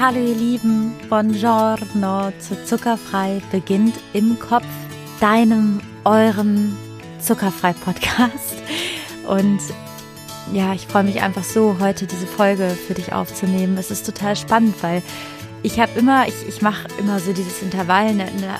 [0.00, 4.64] Hallo ihr Lieben, buongiorno zu Zuckerfrei beginnt im Kopf,
[5.20, 6.74] deinem, eurem
[7.18, 8.62] Zuckerfrei-Podcast.
[9.28, 9.60] Und
[10.54, 13.76] ja, ich freue mich einfach so, heute diese Folge für dich aufzunehmen.
[13.76, 15.02] Es ist total spannend, weil
[15.62, 18.58] ich habe immer, ich, ich mache immer so dieses Intervall, eine, eine,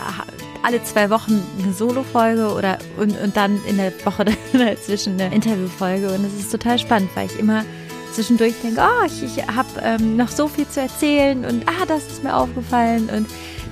[0.62, 6.13] alle zwei Wochen eine Solo-Folge oder und, und dann in der Woche dazwischen eine Interview-Folge.
[6.13, 7.64] Und es ist total spannend, weil ich immer
[8.13, 12.07] zwischendurch denke, oh, ich, ich habe ähm, noch so viel zu erzählen und ah, das
[12.07, 13.27] ist mir aufgefallen und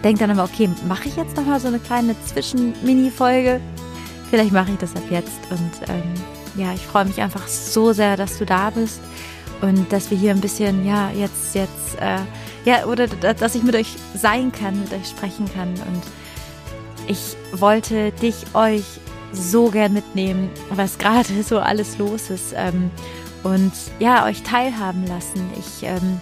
[0.05, 3.61] denke dann aber, okay, mache ich jetzt noch mal so eine kleine Zwischen-Mini-Folge?
[4.31, 6.15] Vielleicht mache ich das ab jetzt und ähm,
[6.57, 9.01] ja, ich freue mich einfach so sehr, dass du da bist
[9.61, 12.19] und dass wir hier ein bisschen, ja, jetzt, jetzt, äh,
[12.65, 16.03] ja, oder dass ich mit euch sein kann, mit euch sprechen kann und
[17.07, 18.85] ich wollte dich, euch
[19.33, 22.55] so gern mitnehmen, was gerade so alles los ist.
[22.55, 22.91] Ähm,
[23.43, 25.51] und ja, euch teilhaben lassen.
[25.59, 26.21] Ich ähm,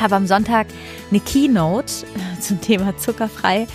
[0.00, 0.66] habe am Sonntag
[1.10, 3.66] eine Keynote äh, zum Thema zuckerfrei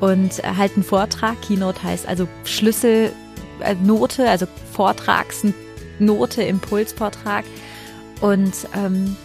[0.00, 1.40] und äh, halt einen Vortrag.
[1.42, 7.44] Keynote heißt also Schlüsselnote, äh, also Vortragsnote, Impulsvortrag.
[8.20, 9.16] Und ähm,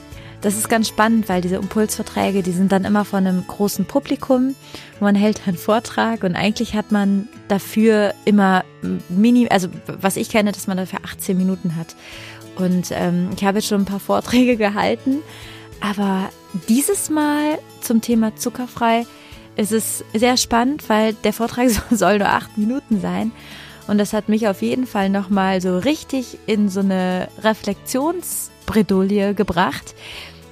[0.43, 4.55] das ist ganz spannend, weil diese Impulsverträge, die sind dann immer von einem großen Publikum.
[4.99, 8.65] Man hält einen Vortrag und eigentlich hat man dafür immer
[9.07, 11.95] mini, also was ich kenne, dass man dafür 18 Minuten hat.
[12.55, 15.21] Und ähm, ich habe jetzt schon ein paar Vorträge gehalten,
[15.81, 16.29] aber
[16.69, 19.05] dieses Mal zum Thema zuckerfrei
[19.55, 23.31] ist es sehr spannend, weil der Vortrag soll nur acht Minuten sein.
[23.87, 29.93] Und das hat mich auf jeden Fall nochmal so richtig in so eine Reflexionsbredouille gebracht,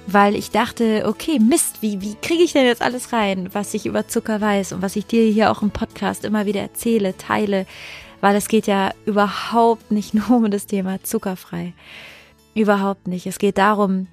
[0.06, 3.86] weil ich dachte, okay, Mist, wie, wie kriege ich denn jetzt alles rein, was ich
[3.86, 7.66] über Zucker weiß und was ich dir hier auch im Podcast immer wieder erzähle, teile,
[8.22, 11.74] weil es geht ja überhaupt nicht nur um das Thema zuckerfrei.
[12.54, 13.26] Überhaupt nicht.
[13.26, 14.06] Es geht darum,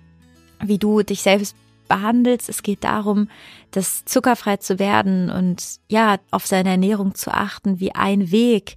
[0.62, 1.56] wie du dich selbst
[1.88, 2.50] behandelst.
[2.50, 3.30] Es geht darum,
[3.72, 8.76] das zuckerfrei zu werden und ja, auf seine Ernährung zu achten, wie ein Weg,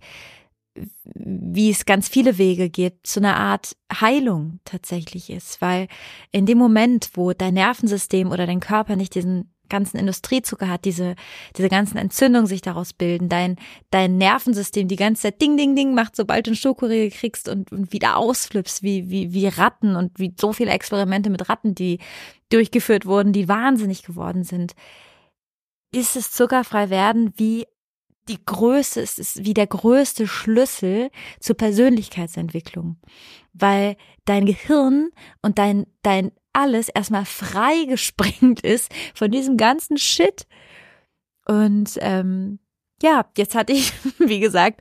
[1.15, 5.89] wie es ganz viele Wege gibt, zu einer Art Heilung tatsächlich ist, weil
[6.31, 11.15] in dem Moment, wo dein Nervensystem oder dein Körper nicht diesen ganzen Industriezucker hat, diese,
[11.57, 13.57] diese ganzen Entzündungen sich daraus bilden, dein,
[13.91, 17.73] dein Nervensystem die ganze Zeit Ding, Ding, Ding macht, sobald du einen Schokoriegel kriegst und,
[17.73, 21.99] und wieder ausflippst, wie, wie, wie Ratten und wie so viele Experimente mit Ratten, die
[22.51, 24.75] durchgeführt wurden, die wahnsinnig geworden sind,
[25.95, 27.33] ist es zuckerfrei werden?
[27.37, 27.67] Wie
[28.29, 32.97] die Größe, es ist wie der größte Schlüssel zur Persönlichkeitsentwicklung,
[33.53, 35.11] weil dein Gehirn
[35.43, 40.47] und dein, dein alles erstmal freigesprengt ist von diesem ganzen Shit.
[41.47, 42.59] Und ähm,
[43.03, 44.81] ja, jetzt hatte ich, wie gesagt,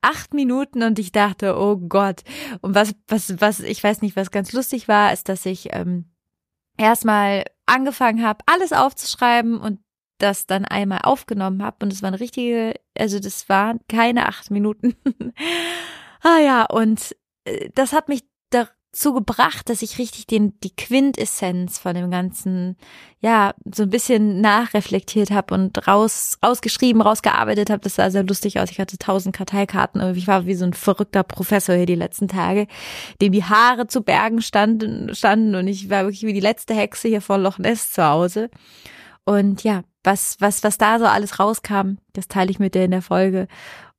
[0.00, 2.22] acht Minuten und ich dachte, oh Gott.
[2.60, 6.06] Und was, was, was, ich weiß nicht, was ganz lustig war, ist, dass ich ähm,
[6.76, 9.80] erstmal angefangen habe, alles aufzuschreiben und
[10.18, 11.84] das dann einmal aufgenommen habe.
[11.84, 14.96] Und es waren richtige, also das waren keine acht Minuten.
[16.22, 17.14] ah ja, und
[17.44, 18.24] äh, das hat mich
[18.92, 22.76] dazu gebracht, dass ich richtig den die Quintessenz von dem ganzen
[23.20, 27.80] ja so ein bisschen nachreflektiert habe und raus rausgeschrieben, rausgearbeitet habe.
[27.80, 28.70] Das sah sehr lustig aus.
[28.70, 32.28] Ich hatte tausend Karteikarten und ich war wie so ein verrückter Professor hier die letzten
[32.28, 32.66] Tage,
[33.20, 37.08] dem die Haare zu Bergen standen standen und ich war wirklich wie die letzte Hexe
[37.08, 38.50] hier vor Loch Ness zu Hause.
[39.24, 42.92] Und ja, was was was da so alles rauskam, das teile ich mit dir in
[42.92, 43.48] der Folge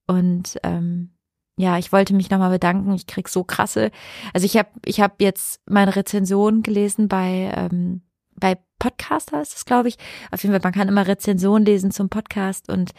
[0.07, 1.11] und ähm,
[1.59, 2.93] ja, ich wollte mich nochmal bedanken.
[2.93, 3.91] Ich krieg so krasse.
[4.33, 8.01] Also ich habe ich hab jetzt meine Rezension gelesen bei ähm,
[8.33, 9.97] bei Podcaster ist das, glaube ich.
[10.31, 12.91] Auf jeden Fall, man kann immer Rezension lesen zum Podcast und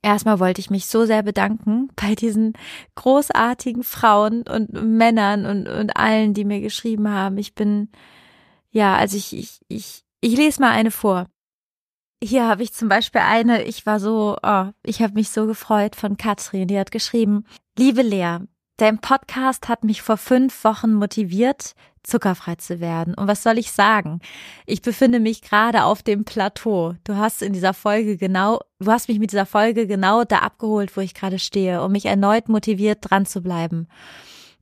[0.00, 2.52] erstmal wollte ich mich so sehr bedanken bei diesen
[2.94, 7.36] großartigen Frauen und Männern und und allen, die mir geschrieben haben.
[7.36, 7.88] Ich bin
[8.70, 11.26] ja, also ich ich ich ich lese mal eine vor.
[12.22, 15.96] Hier habe ich zum Beispiel eine, ich war so, oh, ich habe mich so gefreut
[15.96, 17.46] von Katrin, die hat geschrieben,
[17.78, 18.40] liebe Lea,
[18.76, 23.14] dein Podcast hat mich vor fünf Wochen motiviert, zuckerfrei zu werden.
[23.14, 24.20] Und was soll ich sagen?
[24.66, 26.94] Ich befinde mich gerade auf dem Plateau.
[27.04, 30.94] Du hast in dieser Folge genau, du hast mich mit dieser Folge genau da abgeholt,
[30.98, 33.88] wo ich gerade stehe, um mich erneut motiviert dran zu bleiben.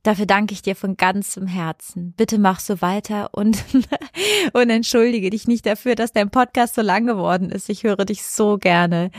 [0.03, 2.13] Dafür danke ich dir von ganzem Herzen.
[2.13, 3.63] Bitte mach so weiter und,
[4.53, 7.69] und entschuldige dich nicht dafür, dass dein Podcast so lang geworden ist.
[7.69, 9.11] Ich höre dich so gerne.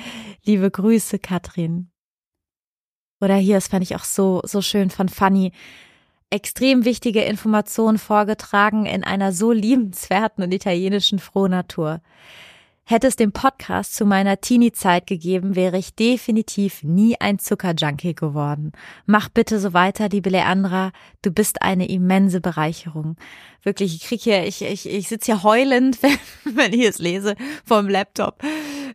[0.45, 1.91] Liebe Grüße, Katrin.
[3.21, 5.53] Oder hier, das fand ich auch so, so schön von Fanny.
[6.31, 12.01] Extrem wichtige Informationen vorgetragen in einer so liebenswerten und italienischen Frohnatur.
[12.85, 18.73] Hätte es den Podcast zu meiner Teenie-Zeit gegeben, wäre ich definitiv nie ein Zuckerjunkie geworden.
[19.07, 20.91] Mach bitte so weiter, liebe Leandra.
[21.23, 23.17] Du bist eine immense Bereicherung.
[23.63, 26.19] wirklich, ich krieg hier, ich, ich, ich sitze hier heulend, wenn,
[26.57, 28.43] wenn ich es lese vom Laptop.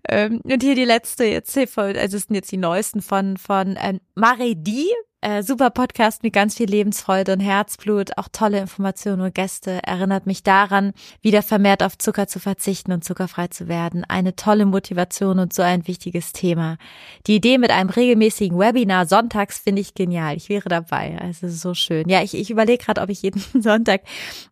[0.10, 4.02] Ähm, und hier die letzte jetzt, also das sind jetzt die neuesten von, von ähm,
[4.16, 4.88] Maredi,
[5.25, 9.80] äh, super Podcast mit ganz viel Lebensfreude und Herzblut, auch tolle Informationen und Gäste.
[9.83, 14.04] Erinnert mich daran, wieder vermehrt auf Zucker zu verzichten und zuckerfrei zu werden.
[14.07, 16.77] Eine tolle Motivation und so ein wichtiges Thema.
[17.25, 20.38] Die Idee mit einem regelmäßigen Webinar sonntags finde ich genial.
[20.38, 21.18] Ich wäre dabei.
[21.19, 22.07] Also so schön.
[22.07, 24.01] Ja, ich, ich überlege gerade, ob ich jeden Sonntag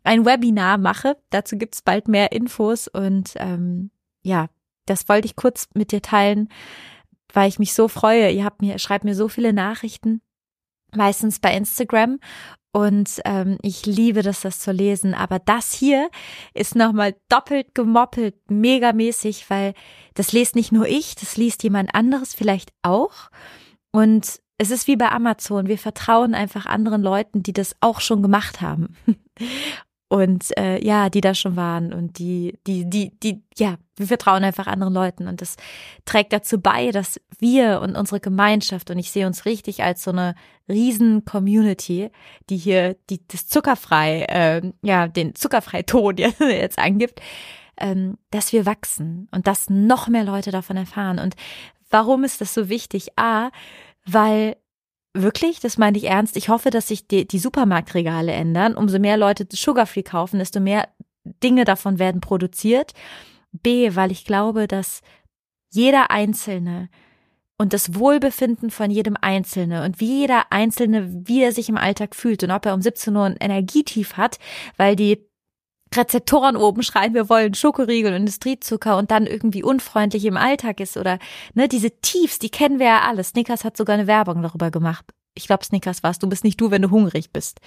[0.03, 1.17] ein Webinar mache.
[1.29, 3.91] Dazu gibt's bald mehr Infos und ähm,
[4.23, 4.47] ja,
[4.87, 6.49] das wollte ich kurz mit dir teilen,
[7.31, 8.31] weil ich mich so freue.
[8.31, 10.21] Ihr habt mir, schreibt mir so viele Nachrichten
[10.95, 12.19] meistens bei Instagram.
[12.75, 15.13] Und ähm, ich liebe das, das zu lesen.
[15.13, 16.09] Aber das hier
[16.53, 19.73] ist nochmal doppelt gemoppelt, megamäßig, weil
[20.15, 23.29] das lest nicht nur ich, das liest jemand anderes vielleicht auch.
[23.91, 25.67] Und es ist wie bei Amazon.
[25.67, 28.95] Wir vertrauen einfach anderen Leuten, die das auch schon gemacht haben.
[30.13, 34.43] und äh, ja, die da schon waren und die, die, die, die, ja, wir vertrauen
[34.43, 35.55] einfach anderen Leuten und das
[36.05, 40.11] trägt dazu bei, dass wir und unsere Gemeinschaft und ich sehe uns richtig als so
[40.11, 40.35] eine
[40.69, 42.11] riesen Community,
[42.51, 47.19] die hier die das zuckerfrei, äh, ja, den zuckerfrei-Ton jetzt angibt,
[47.77, 51.17] ähm, dass wir wachsen und dass noch mehr Leute davon erfahren.
[51.17, 51.33] Und
[51.89, 53.17] warum ist das so wichtig?
[53.17, 53.49] A,
[54.05, 54.57] weil
[55.15, 56.35] Wirklich, das meine ich ernst.
[56.37, 58.75] Ich hoffe, dass sich die, die Supermarktregale ändern.
[58.75, 60.87] Umso mehr Leute Sugarfree kaufen, desto mehr
[61.23, 62.93] Dinge davon werden produziert.
[63.51, 65.01] B, weil ich glaube, dass
[65.71, 66.89] jeder Einzelne
[67.57, 72.15] und das Wohlbefinden von jedem Einzelne und wie jeder Einzelne, wie er sich im Alltag
[72.15, 74.39] fühlt und ob er um 17 Uhr ein Energietief hat,
[74.77, 75.25] weil die
[75.95, 80.97] Rezeptoren oben schreien, wir wollen Schokoriegel und Industriezucker und dann irgendwie unfreundlich im Alltag ist
[80.97, 81.19] oder
[81.53, 83.23] ne, diese Tiefs, die kennen wir ja alle.
[83.23, 85.05] Snickers hat sogar eine Werbung darüber gemacht.
[85.35, 87.59] Ich glaube, Snickers warst, du bist nicht du, wenn du hungrig bist.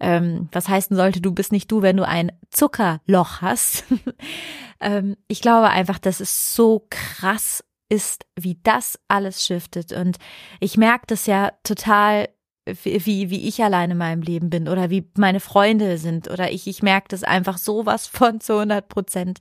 [0.00, 3.84] Ähm, was heißen sollte, du bist nicht du, wenn du ein Zuckerloch hast.
[4.80, 9.92] ähm, ich glaube einfach, dass es so krass ist, wie das alles shiftet.
[9.92, 10.18] Und
[10.60, 12.28] ich merke das ja total
[12.66, 16.66] wie, wie ich alleine in meinem Leben bin oder wie meine Freunde sind oder ich,
[16.66, 19.40] ich merke das einfach sowas von zu 100 Prozent.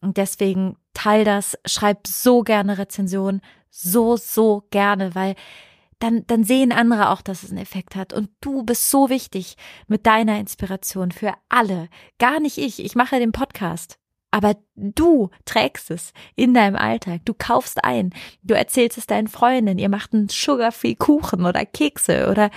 [0.00, 3.40] Und deswegen teil das, schreib so gerne Rezension,
[3.70, 5.34] so, so gerne, weil
[5.98, 8.12] dann, dann sehen andere auch, dass es einen Effekt hat.
[8.12, 9.56] Und du bist so wichtig
[9.86, 11.88] mit deiner Inspiration für alle.
[12.18, 12.84] Gar nicht ich.
[12.84, 13.98] Ich mache den Podcast.
[14.34, 17.20] Aber du trägst es in deinem Alltag.
[17.24, 18.12] Du kaufst ein.
[18.42, 19.78] Du erzählst es deinen Freundinnen.
[19.78, 22.50] Ihr macht einen Sugar-Free Kuchen oder Kekse oder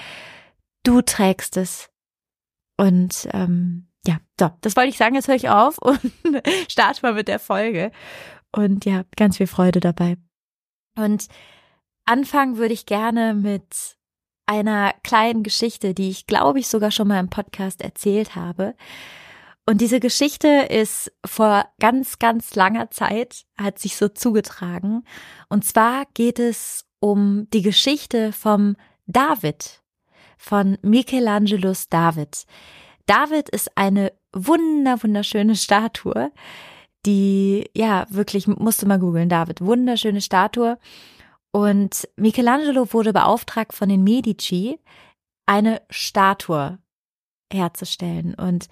[0.82, 1.92] du trägst es.
[2.78, 5.14] Und ähm, ja, so, das wollte ich sagen.
[5.14, 6.02] Jetzt höre ich auf und
[6.68, 7.92] starte mal mit der Folge.
[8.52, 10.18] Und ja, ganz viel Freude dabei.
[10.98, 11.28] Und
[12.06, 13.98] anfangen würde ich gerne mit
[14.48, 18.74] einer kleinen Geschichte, die ich glaube ich sogar schon mal im Podcast erzählt habe.
[19.70, 25.04] Und diese Geschichte ist vor ganz, ganz langer Zeit, hat sich so zugetragen.
[25.50, 28.78] Und zwar geht es um die Geschichte vom
[29.08, 29.84] David,
[30.38, 32.46] von Michelangelos David.
[33.08, 36.32] David ist eine wunder, wunderschöne Statue,
[37.06, 40.78] die, ja, wirklich, musste mal googeln, David, wunderschöne Statue.
[41.52, 44.80] Und Michelangelo wurde beauftragt von den Medici,
[45.46, 46.80] eine Statue
[47.52, 48.34] herzustellen.
[48.34, 48.70] Und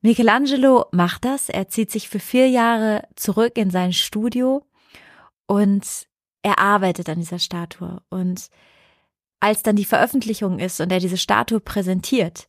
[0.00, 1.48] Michelangelo macht das.
[1.48, 4.64] Er zieht sich für vier Jahre zurück in sein Studio
[5.46, 6.06] und
[6.42, 8.00] er arbeitet an dieser Statue.
[8.08, 8.48] Und
[9.40, 12.48] als dann die Veröffentlichung ist und er diese Statue präsentiert,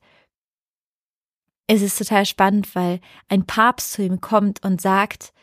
[1.68, 5.34] ist es total spannend, weil ein Papst zu ihm kommt und sagt,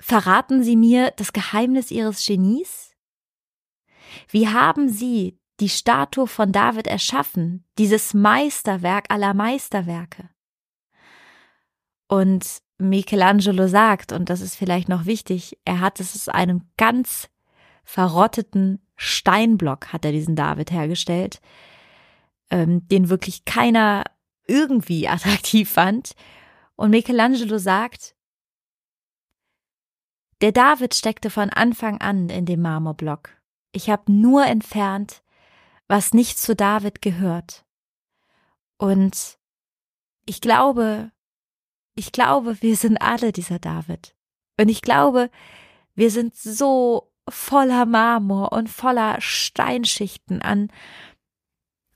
[0.00, 2.94] verraten Sie mir das Geheimnis Ihres Genies?
[4.28, 10.28] Wie haben Sie die Statue von David erschaffen, dieses Meisterwerk aller Meisterwerke?
[12.08, 17.28] Und Michelangelo sagt, und das ist vielleicht noch wichtig, er hat es aus einem ganz
[17.84, 21.40] verrotteten Steinblock, hat er diesen David hergestellt,
[22.50, 24.04] ähm, den wirklich keiner
[24.46, 26.12] irgendwie attraktiv fand.
[26.76, 28.14] Und Michelangelo sagt,
[30.42, 33.30] der David steckte von Anfang an in dem Marmorblock.
[33.72, 35.22] Ich habe nur entfernt,
[35.88, 37.64] was nicht zu David gehört.
[38.76, 39.38] Und
[40.26, 41.10] ich glaube,
[41.96, 44.14] ich glaube, wir sind alle dieser David.
[44.60, 45.30] Und ich glaube,
[45.94, 50.70] wir sind so voller Marmor und voller Steinschichten an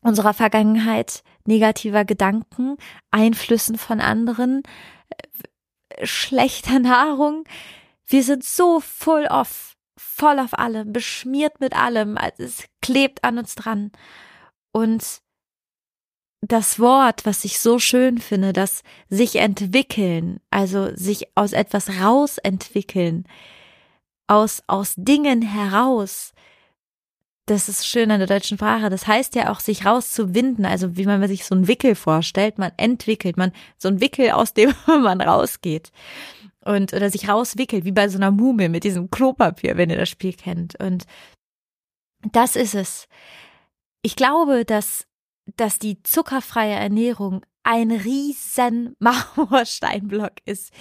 [0.02, 2.76] unserer Vergangenheit, negativer Gedanken,
[3.10, 4.62] Einflüssen von anderen,
[5.10, 7.44] äh, schlechter Nahrung.
[8.06, 13.54] Wir sind so full off, voll auf allem, beschmiert mit allem, es klebt an uns
[13.54, 13.92] dran.
[14.72, 15.20] Und
[16.40, 23.26] das Wort, was ich so schön finde, das sich entwickeln, also sich aus etwas rausentwickeln,
[24.26, 26.32] aus, aus Dingen heraus,
[27.50, 28.90] das ist schön an der deutschen Sprache.
[28.90, 32.58] Das heißt ja auch, sich rauszuwinden, also wie man sich so einen Wickel vorstellt.
[32.58, 35.90] Man entwickelt, man so einen Wickel, aus dem man rausgeht.
[36.64, 40.10] Und, oder sich rauswickelt, wie bei so einer Mumie mit diesem Klopapier, wenn ihr das
[40.10, 40.78] Spiel kennt.
[40.78, 41.06] Und
[42.30, 43.08] das ist es.
[44.02, 45.06] Ich glaube, dass,
[45.56, 50.72] dass die zuckerfreie Ernährung ein riesen Marmorsteinblock ist.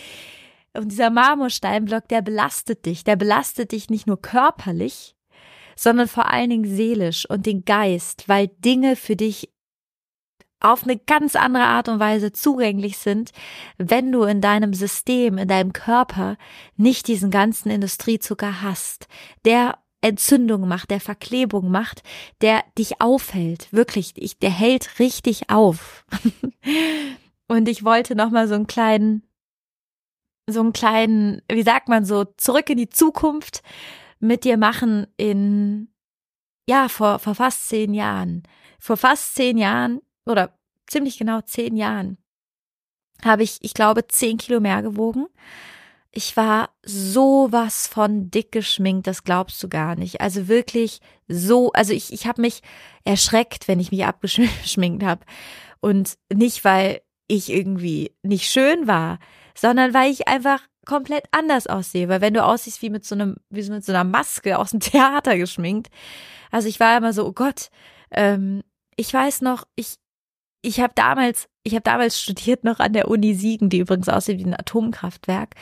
[0.73, 3.03] Und dieser Marmorsteinblock, der belastet dich.
[3.03, 5.15] Der belastet dich nicht nur körperlich,
[5.75, 9.49] sondern vor allen Dingen seelisch und den Geist, weil Dinge für dich
[10.59, 13.31] auf eine ganz andere Art und Weise zugänglich sind,
[13.77, 16.37] wenn du in deinem System, in deinem Körper
[16.75, 19.07] nicht diesen ganzen Industriezucker hast,
[19.45, 22.03] der Entzündung macht, der Verklebung macht,
[22.41, 26.05] der dich aufhält, wirklich, der hält richtig auf.
[27.47, 29.23] und ich wollte noch mal so einen kleinen
[30.47, 33.61] so einen kleinen, wie sagt man so, zurück in die Zukunft
[34.19, 35.89] mit dir machen in,
[36.67, 38.41] ja, vor, vor fast zehn Jahren.
[38.79, 42.17] Vor fast zehn Jahren oder ziemlich genau zehn Jahren
[43.23, 45.27] habe ich, ich glaube, zehn Kilo mehr gewogen.
[46.11, 50.21] Ich war sowas von dick geschminkt, das glaubst du gar nicht.
[50.21, 52.61] Also wirklich so, also ich, ich habe mich
[53.03, 55.21] erschreckt, wenn ich mich abgeschminkt habe.
[55.81, 59.19] Und nicht, weil ich irgendwie nicht schön war,
[59.55, 62.09] sondern weil ich einfach komplett anders aussehe.
[62.09, 64.79] Weil wenn du aussiehst wie mit so einem, wie mit so einer Maske aus dem
[64.79, 65.89] Theater geschminkt.
[66.51, 67.69] Also ich war immer so, oh Gott,
[68.11, 68.63] ähm,
[68.95, 69.95] ich weiß noch, ich,
[70.61, 74.39] ich habe damals, ich habe damals studiert noch an der Uni Siegen, die übrigens aussieht
[74.39, 75.55] wie ein Atomkraftwerk.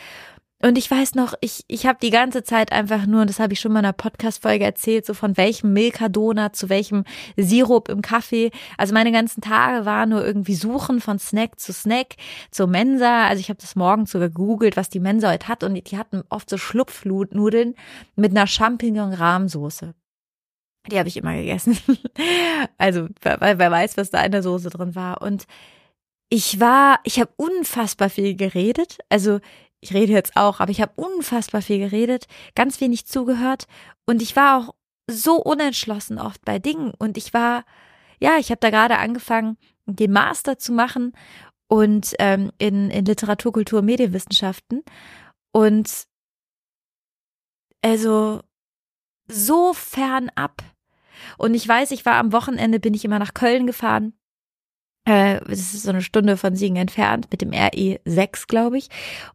[0.60, 3.54] Und ich weiß noch, ich, ich habe die ganze Zeit einfach nur, und das habe
[3.54, 7.04] ich schon mal in einer Podcast-Folge erzählt, so von welchem Milka-Donut zu welchem
[7.36, 8.50] Sirup im Kaffee.
[8.76, 12.16] Also meine ganzen Tage waren nur irgendwie suchen von Snack zu Snack,
[12.50, 13.28] zur Mensa.
[13.28, 15.64] Also ich habe das morgens sogar gegoogelt, was die Mensa heute hat.
[15.64, 17.76] Und die, die hatten oft so Schlupfnudeln
[18.16, 19.94] mit einer Champignon-Rahmsoße.
[20.92, 21.78] Die habe ich immer gegessen.
[22.80, 25.22] also wer, wer weiß, was da in der Soße drin war.
[25.22, 25.46] Und
[26.30, 28.98] ich war, ich habe unfassbar viel geredet.
[29.10, 29.40] Also
[29.81, 33.67] ich rede jetzt auch, aber ich habe unfassbar viel geredet, ganz wenig zugehört
[34.05, 34.75] und ich war auch
[35.10, 37.63] so unentschlossen oft bei Dingen und ich war,
[38.19, 41.13] ja, ich habe da gerade angefangen, den Master zu machen
[41.67, 44.84] und ähm, in, in Literatur, Kultur, Medienwissenschaften
[45.51, 46.07] und
[47.81, 48.41] also
[49.29, 50.62] so fern ab.
[51.38, 54.13] Und ich weiß, ich war am Wochenende, bin ich immer nach Köln gefahren
[55.08, 58.90] äh, das ist so eine Stunde von Siegen entfernt mit dem RE6, glaube ich.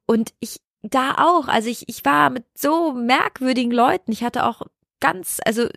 [0.05, 4.12] Und ich da auch, also ich, ich war mit so merkwürdigen Leuten.
[4.12, 4.62] Ich hatte auch
[5.00, 5.69] ganz, also,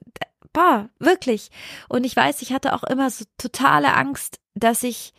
[0.51, 1.49] boah, wirklich.
[1.87, 5.13] Und ich weiß, ich hatte auch immer so totale Angst, dass ich,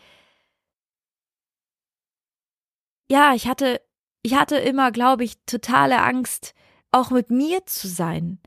[3.09, 3.81] ja, ich hatte,
[4.23, 6.55] ich hatte immer, glaube ich, totale Angst,
[6.93, 8.41] auch mit mir zu sein.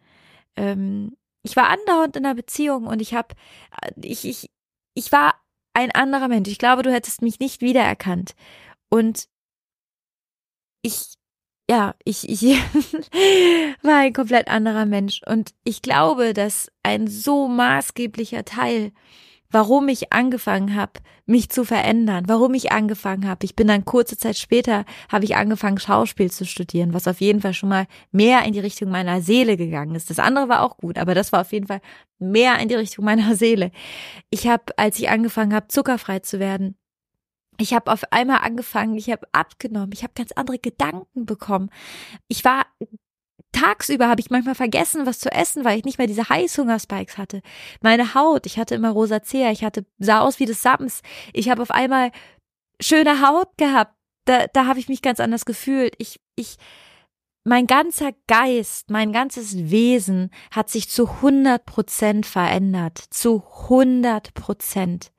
[0.56, 3.34] Ähm, ich war andauernd in einer Beziehung und ich habe,
[4.04, 4.52] ich, ich,
[4.94, 5.34] ich war
[5.74, 6.50] ein anderer Mensch.
[6.50, 8.36] Ich glaube, du hättest mich nicht wiedererkannt.
[8.90, 9.28] Und
[10.82, 11.14] ich,
[11.70, 12.42] ja, ich, ich
[13.84, 15.22] war ein komplett anderer Mensch.
[15.26, 18.92] Und ich glaube, dass ein so maßgeblicher Teil
[19.52, 20.94] warum ich angefangen habe,
[21.26, 23.46] mich zu verändern, warum ich angefangen habe.
[23.46, 27.42] Ich bin dann kurze Zeit später, habe ich angefangen, Schauspiel zu studieren, was auf jeden
[27.42, 30.10] Fall schon mal mehr in die Richtung meiner Seele gegangen ist.
[30.10, 31.82] Das andere war auch gut, aber das war auf jeden Fall
[32.20, 33.72] mehr in die Richtung meiner Seele.
[34.30, 36.76] Ich habe, als ich angefangen habe, zuckerfrei zu werden,
[37.60, 41.70] ich habe auf einmal angefangen, ich habe abgenommen, ich habe ganz andere Gedanken bekommen.
[42.30, 42.66] Ich war
[43.52, 47.42] tagsüber habe ich manchmal vergessen, was zu essen, weil ich nicht mehr diese Heißhungerspikes hatte.
[47.82, 51.02] Meine Haut, ich hatte immer Rosacea, ich hatte sah aus wie des Sams.
[51.34, 52.12] Ich habe auf einmal
[52.82, 53.96] schöne Haut gehabt.
[54.26, 55.96] Da, da habe ich mich ganz anders gefühlt.
[55.98, 56.58] Ich, ich,
[57.44, 62.98] mein ganzer Geist, mein ganzes Wesen hat sich zu 100 Prozent verändert.
[63.10, 65.12] Zu 100 Prozent.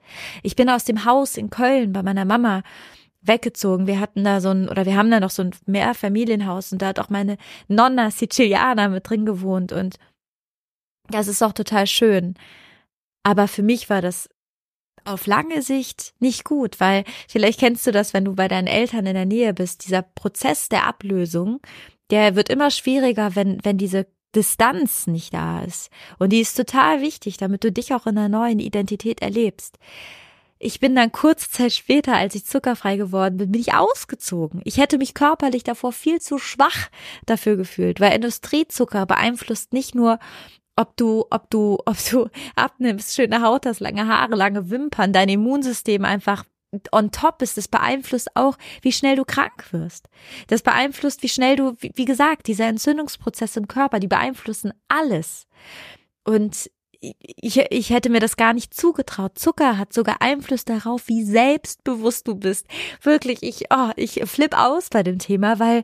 [0.43, 2.63] Ich bin aus dem Haus in Köln bei meiner Mama
[3.23, 3.87] weggezogen.
[3.87, 6.89] Wir hatten da so ein, oder wir haben da noch so ein Mehrfamilienhaus und da
[6.89, 7.37] hat auch meine
[7.69, 9.97] Nonna Siciliana mit drin gewohnt und
[11.09, 12.35] das ist auch total schön.
[13.23, 14.29] Aber für mich war das
[15.05, 19.07] auf lange Sicht nicht gut, weil vielleicht kennst du das, wenn du bei deinen Eltern
[19.07, 21.61] in der Nähe bist, dieser Prozess der Ablösung,
[22.11, 25.91] der wird immer schwieriger, wenn, wenn diese Distanz nicht da ist.
[26.19, 29.79] Und die ist total wichtig, damit du dich auch in einer neuen Identität erlebst.
[30.63, 34.61] Ich bin dann kurze Zeit später, als ich zuckerfrei geworden bin, bin ich ausgezogen.
[34.65, 36.91] Ich hätte mich körperlich davor viel zu schwach
[37.25, 40.19] dafür gefühlt, weil Industriezucker beeinflusst nicht nur
[40.77, 45.31] ob du, ob du, ob du abnimmst, schöne Haut hast, lange Haare, lange Wimpern, dein
[45.31, 46.45] Immunsystem einfach
[46.93, 50.11] on top ist, das beeinflusst auch, wie schnell du krank wirst.
[50.49, 55.47] Das beeinflusst, wie schnell du, wie, gesagt, diese Entzündungsprozesse im Körper, die beeinflussen alles.
[56.25, 59.39] Und ich, ich hätte mir das gar nicht zugetraut.
[59.39, 62.67] Zucker hat sogar Einfluss darauf, wie selbstbewusst du bist.
[63.03, 65.83] Wirklich, ich, oh, ich flipp aus bei dem Thema, weil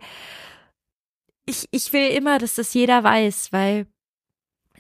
[1.46, 3.86] ich, ich will immer, dass das jeder weiß, weil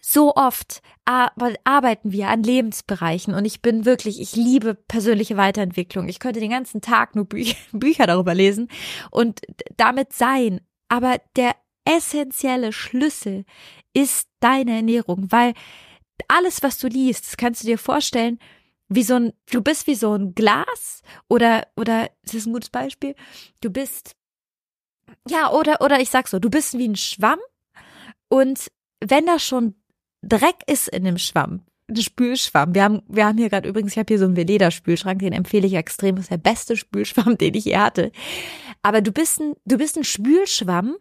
[0.02, 6.08] so oft arbeiten wir an Lebensbereichen und ich bin wirklich, ich liebe persönliche Weiterentwicklung.
[6.08, 8.68] Ich könnte den ganzen Tag nur Bü Bücher darüber lesen
[9.10, 9.40] und
[9.76, 10.60] damit sein.
[10.88, 13.44] Aber der essentielle Schlüssel
[13.94, 15.54] ist deine Ernährung, weil
[16.28, 18.38] alles, was du liest, das kannst du dir vorstellen,
[18.88, 22.70] wie so ein, du bist wie so ein Glas oder, oder, das ist ein gutes
[22.70, 23.14] Beispiel,
[23.60, 24.14] du bist,
[25.28, 27.40] ja, oder, oder ich sag so, du bist wie ein Schwamm
[28.28, 28.68] und
[29.00, 29.74] wenn da schon
[30.22, 31.62] Dreck ist in dem Schwamm.
[31.88, 32.74] Ein Spülschwamm.
[32.74, 35.66] Wir haben, wir haben hier gerade übrigens, ich habe hier so einen Veleda-Spülschrank, den empfehle
[35.66, 36.16] ich extrem.
[36.16, 38.10] Das ist der beste Spülschwamm, den ich je hatte.
[38.82, 40.96] Aber du bist ein, du bist ein Spülschwamm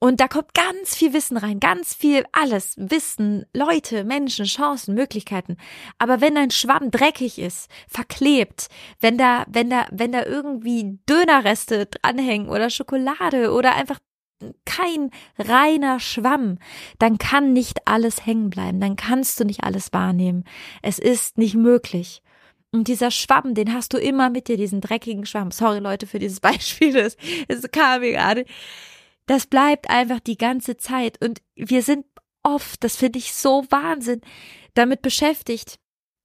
[0.00, 2.74] und da kommt ganz viel Wissen rein, ganz viel alles.
[2.76, 5.56] Wissen, Leute, Menschen, Chancen, Möglichkeiten.
[5.98, 8.68] Aber wenn dein Schwamm dreckig ist, verklebt,
[9.00, 13.98] wenn da, wenn da, wenn da irgendwie Dönerreste dranhängen oder Schokolade oder einfach
[14.64, 16.58] kein reiner Schwamm,
[17.00, 20.44] dann kann nicht alles hängen bleiben, dann kannst du nicht alles wahrnehmen.
[20.80, 22.22] Es ist nicht möglich.
[22.70, 25.50] Und dieser Schwamm, den hast du immer mit dir, diesen dreckigen Schwamm.
[25.50, 27.16] Sorry Leute für dieses Beispiel, das,
[27.72, 28.44] kam mir gerade.
[29.28, 31.22] Das bleibt einfach die ganze Zeit.
[31.22, 32.06] Und wir sind
[32.42, 34.22] oft, das finde ich so Wahnsinn,
[34.74, 35.78] damit beschäftigt,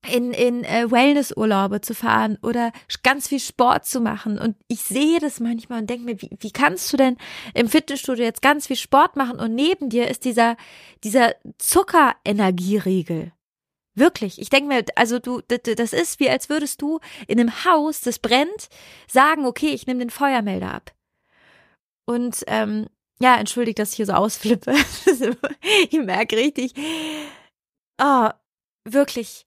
[0.09, 2.71] in, in äh, Wellnessurlaube zu fahren oder
[3.03, 4.39] ganz viel Sport zu machen.
[4.39, 7.17] Und ich sehe das manchmal und denke mir, wie, wie kannst du denn
[7.53, 10.55] im Fitnessstudio jetzt ganz viel Sport machen und neben dir ist dieser,
[11.03, 13.33] dieser Zuckerenergieriegel.
[13.95, 14.41] Wirklich.
[14.41, 18.19] Ich denke mir, also du, das ist wie, als würdest du in einem Haus, das
[18.19, 18.69] brennt,
[19.07, 20.93] sagen, okay, ich nehme den Feuermelder ab.
[22.05, 22.87] Und ähm,
[23.21, 24.73] ja, entschuldigt, dass ich hier so ausflippe.
[25.89, 26.73] ich merke richtig.
[28.01, 28.29] Oh,
[28.85, 29.45] wirklich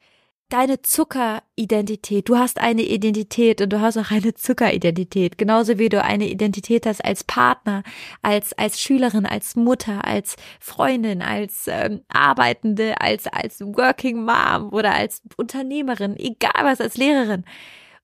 [0.48, 2.28] deine Zuckeridentität.
[2.28, 5.38] Du hast eine Identität und du hast auch eine Zuckeridentität.
[5.38, 7.82] Genauso wie du eine Identität hast als Partner,
[8.22, 14.94] als, als Schülerin, als Mutter, als Freundin, als ähm, Arbeitende, als, als Working Mom oder
[14.94, 17.44] als Unternehmerin, egal was, als Lehrerin.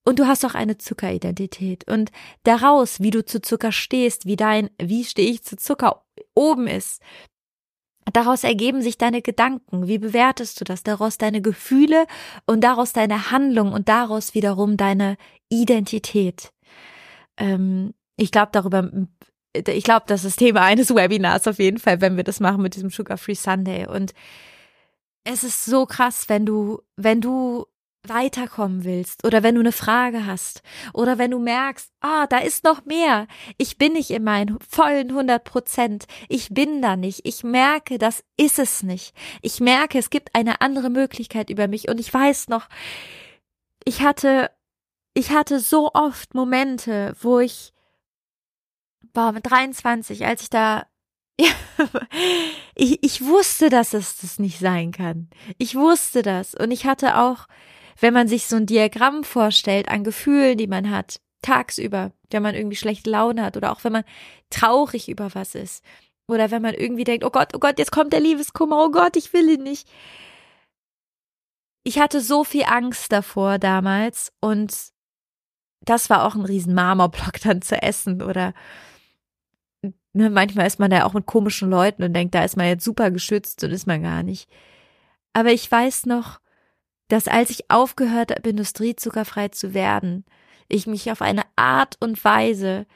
[0.05, 1.89] Und du hast auch eine Zuckeridentität.
[1.89, 2.11] Und
[2.43, 7.01] daraus, wie du zu Zucker stehst, wie dein, wie stehe ich zu Zucker oben ist,
[8.13, 9.87] Daraus ergeben sich deine Gedanken.
[9.87, 10.83] Wie bewertest du das?
[10.83, 12.07] Daraus deine Gefühle
[12.47, 15.17] und daraus deine Handlung und daraus wiederum deine
[15.49, 16.53] Identität.
[17.37, 18.91] Ähm, ich glaube darüber,
[19.55, 22.75] ich glaube, das ist Thema eines Webinars auf jeden Fall, wenn wir das machen mit
[22.75, 23.87] diesem Sugar Free Sunday.
[23.87, 24.15] Und
[25.25, 27.67] es ist so krass, wenn du, wenn du
[28.09, 30.63] weiterkommen willst oder wenn du eine Frage hast
[30.93, 33.29] oder wenn du merkst, ah, da ist noch mehr.
[33.59, 36.07] Ich bin nicht in meinen vollen 100 Prozent.
[36.29, 37.21] Ich bin da nicht.
[37.25, 39.15] Ich merke, das ist es nicht.
[39.41, 42.69] Ich merke, es gibt eine andere Möglichkeit über mich und ich weiß noch,
[43.85, 44.51] ich hatte,
[45.15, 47.73] ich hatte so oft Momente, wo ich,
[49.15, 50.87] war mit 23, als ich da
[52.75, 55.29] ich, ich wusste, dass es das nicht sein kann.
[55.59, 56.55] Ich wusste das.
[56.55, 57.47] Und ich hatte auch
[58.01, 62.55] wenn man sich so ein Diagramm vorstellt an Gefühlen, die man hat, tagsüber, wenn man
[62.55, 64.05] irgendwie schlechte Laune hat oder auch wenn man
[64.51, 65.85] traurig über was ist
[66.27, 69.17] oder wenn man irgendwie denkt, oh Gott, oh Gott, jetzt kommt der Liebeskummer, oh Gott,
[69.17, 69.89] ich will ihn nicht.
[71.85, 74.93] Ich hatte so viel Angst davor damals und
[75.81, 78.55] das war auch ein riesen Marmorblock dann zu essen oder
[80.13, 82.85] ne, manchmal ist man ja auch mit komischen Leuten und denkt, da ist man jetzt
[82.85, 84.49] super geschützt und ist man gar nicht.
[85.33, 86.41] Aber ich weiß noch,
[87.13, 90.25] dass als ich aufgehört habe, industriezuckerfrei zu werden,
[90.67, 92.87] ich mich auf eine Art und Weise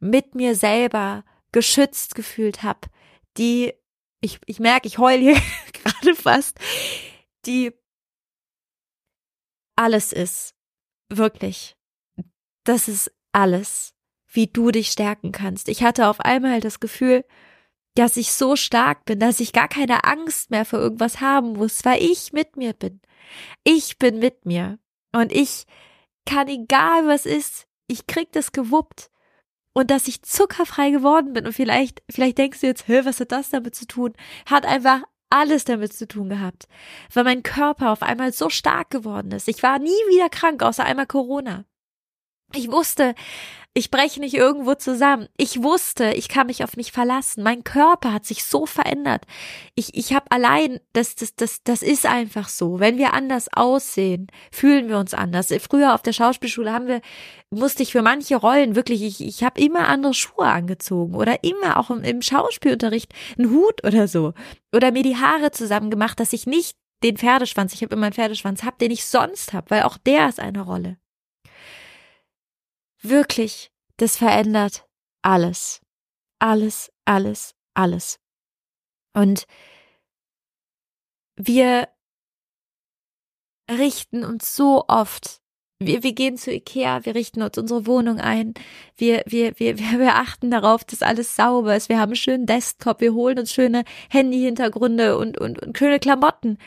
[0.00, 2.88] mit mir selber geschützt gefühlt habe,
[3.36, 3.72] die,
[4.20, 6.58] ich, ich merke, ich heule hier gerade fast,
[7.46, 7.72] die
[9.76, 10.56] alles ist.
[11.08, 11.76] Wirklich.
[12.64, 13.94] Das ist alles,
[14.26, 15.68] wie du dich stärken kannst.
[15.68, 17.24] Ich hatte auf einmal das Gefühl,
[17.94, 21.84] dass ich so stark bin, dass ich gar keine Angst mehr vor irgendwas haben muss,
[21.84, 23.00] weil ich mit mir bin.
[23.64, 24.78] Ich bin mit mir
[25.12, 25.66] und ich
[26.26, 29.10] kann egal was ist, ich krieg das gewuppt.
[29.72, 33.30] Und dass ich zuckerfrei geworden bin und vielleicht, vielleicht denkst du jetzt, hä, was hat
[33.30, 34.14] das damit zu tun?
[34.46, 36.66] Hat einfach alles damit zu tun gehabt,
[37.14, 39.46] weil mein Körper auf einmal so stark geworden ist.
[39.46, 41.64] Ich war nie wieder krank, außer einmal Corona.
[42.52, 43.14] Ich wusste,
[43.72, 45.28] Ich breche nicht irgendwo zusammen.
[45.36, 47.44] Ich wusste, ich kann mich auf mich verlassen.
[47.44, 49.26] Mein Körper hat sich so verändert.
[49.76, 52.80] Ich, ich habe allein, das, das, das, das ist einfach so.
[52.80, 55.54] Wenn wir anders aussehen, fühlen wir uns anders.
[55.60, 57.00] Früher auf der Schauspielschule haben wir,
[57.50, 61.78] musste ich für manche Rollen wirklich, ich, ich habe immer andere Schuhe angezogen oder immer
[61.78, 64.34] auch im, im Schauspielunterricht einen Hut oder so.
[64.74, 68.14] Oder mir die Haare zusammen gemacht, dass ich nicht den Pferdeschwanz, ich habe immer einen
[68.14, 70.96] Pferdeschwanz, hab, den ich sonst hab, weil auch der ist eine Rolle.
[73.02, 74.86] Wirklich, das verändert
[75.22, 75.80] alles.
[76.38, 78.18] Alles, alles, alles.
[79.14, 79.46] Und
[81.36, 81.88] wir
[83.70, 85.40] richten uns so oft.
[85.78, 88.52] Wir, wir gehen zu Ikea, wir richten uns unsere Wohnung ein.
[88.96, 91.88] Wir, wir, wir, wir achten darauf, dass alles sauber ist.
[91.88, 96.58] Wir haben einen schönen Desktop, wir holen uns schöne Handy-Hintergründe und, und, und schöne Klamotten.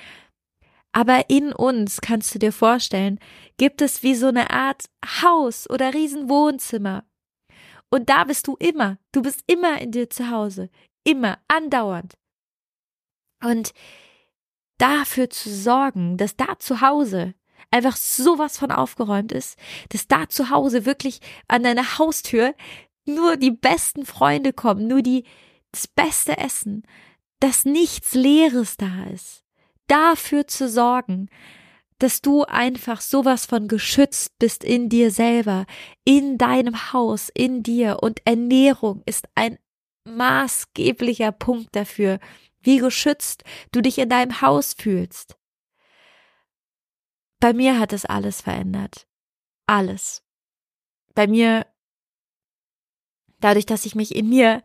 [0.94, 3.20] Aber in uns, kannst du dir vorstellen,
[3.58, 4.86] gibt es wie so eine Art
[5.24, 7.04] Haus oder Riesenwohnzimmer.
[7.90, 9.00] Und da bist du immer.
[9.12, 10.70] Du bist immer in dir zu Hause.
[11.04, 12.14] Immer, andauernd.
[13.44, 13.74] Und
[14.78, 17.34] dafür zu sorgen, dass da zu Hause
[17.72, 19.58] einfach sowas von aufgeräumt ist,
[19.90, 22.54] dass da zu Hause wirklich an deine Haustür
[23.06, 25.26] nur die besten Freunde kommen, nur die,
[25.72, 26.84] das beste Essen,
[27.40, 29.43] dass nichts Leeres da ist
[29.88, 31.30] dafür zu sorgen,
[32.00, 35.66] dass du einfach sowas von geschützt bist in dir selber,
[36.04, 38.00] in deinem Haus, in dir.
[38.02, 39.58] Und Ernährung ist ein
[40.06, 42.20] maßgeblicher Punkt dafür,
[42.62, 45.38] wie geschützt du dich in deinem Haus fühlst.
[47.40, 49.08] Bei mir hat es alles verändert.
[49.68, 50.24] Alles.
[51.14, 51.68] Bei mir,
[53.40, 54.64] dadurch, dass ich mich in mir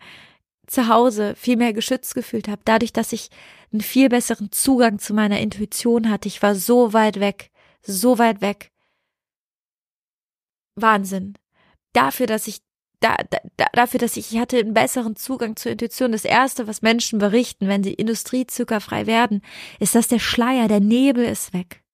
[0.68, 3.30] zu Hause viel mehr geschützt gefühlt habe, dadurch, dass ich
[3.72, 6.28] einen viel besseren Zugang zu meiner Intuition hatte.
[6.28, 7.50] Ich war so weit weg,
[7.82, 8.70] so weit weg.
[10.76, 11.34] Wahnsinn.
[11.92, 12.60] Dafür, dass ich
[13.00, 13.16] da,
[13.56, 16.12] da, dafür, dass ich, ich hatte einen besseren Zugang zur Intuition.
[16.12, 19.42] Das erste, was Menschen berichten, wenn sie industriezuckerfrei werden,
[19.78, 21.84] ist, dass der Schleier, der Nebel ist weg.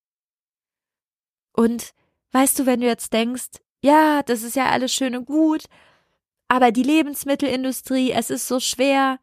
[1.52, 1.92] Und
[2.32, 5.64] weißt du, wenn du jetzt denkst, ja, das ist ja alles schön und gut,
[6.48, 9.18] aber die Lebensmittelindustrie, es ist so schwer.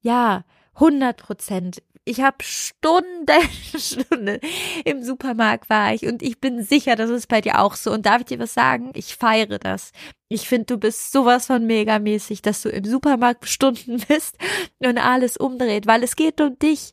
[0.00, 1.82] Ja, 100 Prozent.
[2.04, 3.26] Ich habe Stunden,
[3.78, 4.38] Stunden
[4.84, 7.92] im Supermarkt war ich und ich bin sicher, das ist bei dir auch so.
[7.92, 8.90] Und darf ich dir was sagen?
[8.94, 9.92] Ich feiere das.
[10.28, 14.36] Ich finde, du bist sowas von megamäßig, dass du im Supermarkt Stunden bist
[14.80, 16.92] und alles umdreht, weil es geht um dich.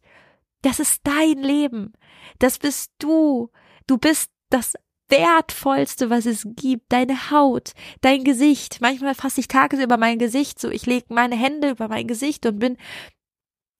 [0.61, 1.93] Das ist dein Leben.
[2.39, 3.49] Das bist du.
[3.87, 4.75] Du bist das
[5.11, 8.79] Wertvollste, was es gibt, deine Haut, dein Gesicht.
[8.81, 12.59] Manchmal fasse ich tagsüber mein Gesicht so, ich lege meine Hände über mein Gesicht und
[12.59, 12.77] bin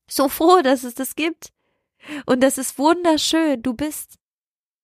[0.09, 1.51] so froh, dass es das gibt.
[2.25, 3.61] Und das ist wunderschön.
[3.61, 4.17] Du bist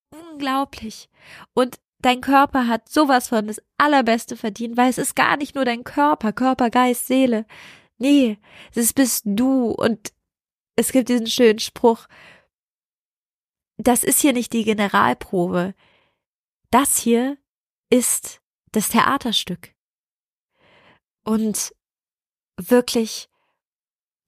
[0.09, 1.09] unglaublich.
[1.53, 5.65] Und dein Körper hat sowas von das Allerbeste verdient, weil es ist gar nicht nur
[5.65, 7.45] dein Körper, Körper, Geist, Seele.
[7.97, 8.37] Nee,
[8.73, 9.71] es bist du.
[9.71, 10.13] Und
[10.75, 12.07] es gibt diesen schönen Spruch.
[13.77, 15.73] Das ist hier nicht die Generalprobe.
[16.71, 17.37] Das hier
[17.89, 19.73] ist das Theaterstück.
[21.23, 21.73] Und
[22.57, 23.29] wirklich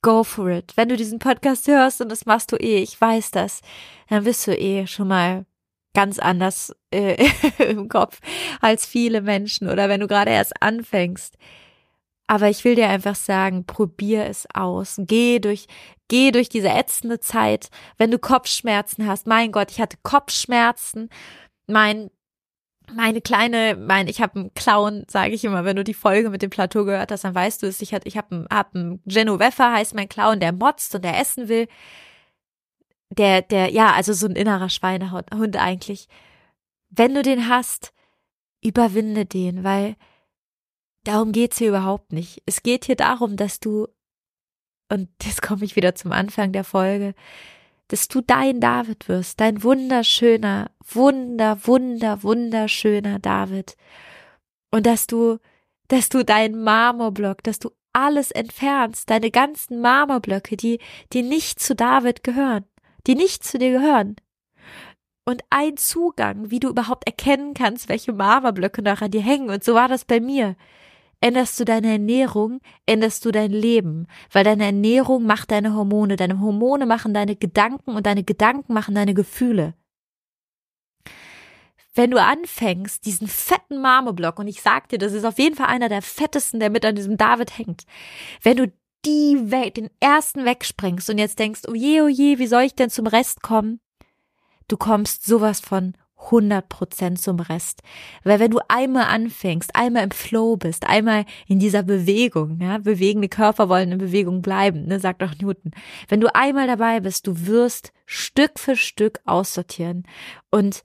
[0.02, 0.76] go for it.
[0.76, 3.62] Wenn du diesen Podcast hörst und das machst du eh, ich weiß das,
[4.10, 5.46] dann bist du eh schon mal
[5.94, 8.20] ganz anders äh, im Kopf
[8.62, 11.38] als viele Menschen oder wenn du gerade erst anfängst.
[12.28, 14.98] Aber ich will dir einfach sagen, probier es aus.
[15.00, 15.66] Geh durch,
[16.10, 17.70] geh durch diese ätzende Zeit.
[17.98, 21.10] Wenn du Kopfschmerzen hast, mein Gott, ich hatte Kopfschmerzen.
[21.66, 22.12] Mein
[22.96, 26.42] meine kleine, mein, ich habe einen Clown, sage ich immer, wenn du die Folge mit
[26.42, 27.82] dem Plateau gehört hast, dann weißt du es.
[27.82, 31.48] Ich, ich habe einen, hab einen Genoveffa, heißt mein Clown, der motzt und der essen
[31.48, 31.68] will.
[33.10, 36.08] Der, der, ja, also so ein innerer Schweinehund eigentlich.
[36.90, 37.94] Wenn du den hast,
[38.62, 39.96] überwinde den, weil
[41.04, 42.44] darum geht's hier überhaupt nicht.
[42.46, 43.88] Es geht hier darum, dass du,
[44.90, 47.16] und jetzt komme ich wieder zum Anfang der Folge,
[47.90, 53.76] dass du dein David wirst, dein wunderschöner, wunder, wunder, wunderschöner David.
[54.72, 55.40] Und dass du,
[55.88, 60.80] dass du deinen Marmorblock, dass du alles entfernst, deine ganzen Marmorblöcke, die,
[61.12, 62.66] die nicht zu David gehören,
[63.08, 64.16] die nicht zu dir gehören.
[65.26, 69.50] Und ein Zugang, wie du überhaupt erkennen kannst, welche Marmorblöcke noch an dir hängen.
[69.50, 70.56] Und so war das bei mir.
[71.22, 76.40] Änderst du deine Ernährung, änderst du dein Leben, weil deine Ernährung macht deine Hormone, deine
[76.40, 79.74] Hormone machen deine Gedanken und deine Gedanken machen deine Gefühle.
[81.94, 85.68] Wenn du anfängst, diesen fetten Marmorblock, und ich sag dir, das ist auf jeden Fall
[85.68, 87.84] einer der fettesten, der mit an diesem David hängt,
[88.42, 88.72] wenn du
[89.06, 92.76] die weg, den ersten wegsprengst und jetzt denkst, oh je, oh je, wie soll ich
[92.76, 93.82] denn zum Rest kommen?
[94.68, 97.82] Du kommst sowas von 100% zum Rest.
[98.24, 103.30] Weil wenn du einmal anfängst, einmal im Flow bist, einmal in dieser Bewegung, ja, bewegende
[103.30, 105.72] Körper wollen in Bewegung bleiben, ne, sagt auch Newton.
[106.08, 110.04] Wenn du einmal dabei bist, du wirst Stück für Stück aussortieren
[110.52, 110.84] und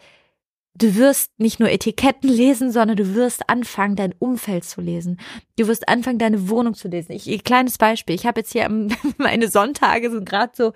[0.77, 5.21] Du wirst nicht nur Etiketten lesen, sondern du wirst anfangen, dein Umfeld zu lesen.
[5.57, 7.13] Du wirst anfangen, deine Wohnung zu lesen.
[7.13, 8.17] Ich, kleines Beispiel.
[8.17, 8.69] Ich habe jetzt hier
[9.19, 10.73] meine Sonntage sind gerade so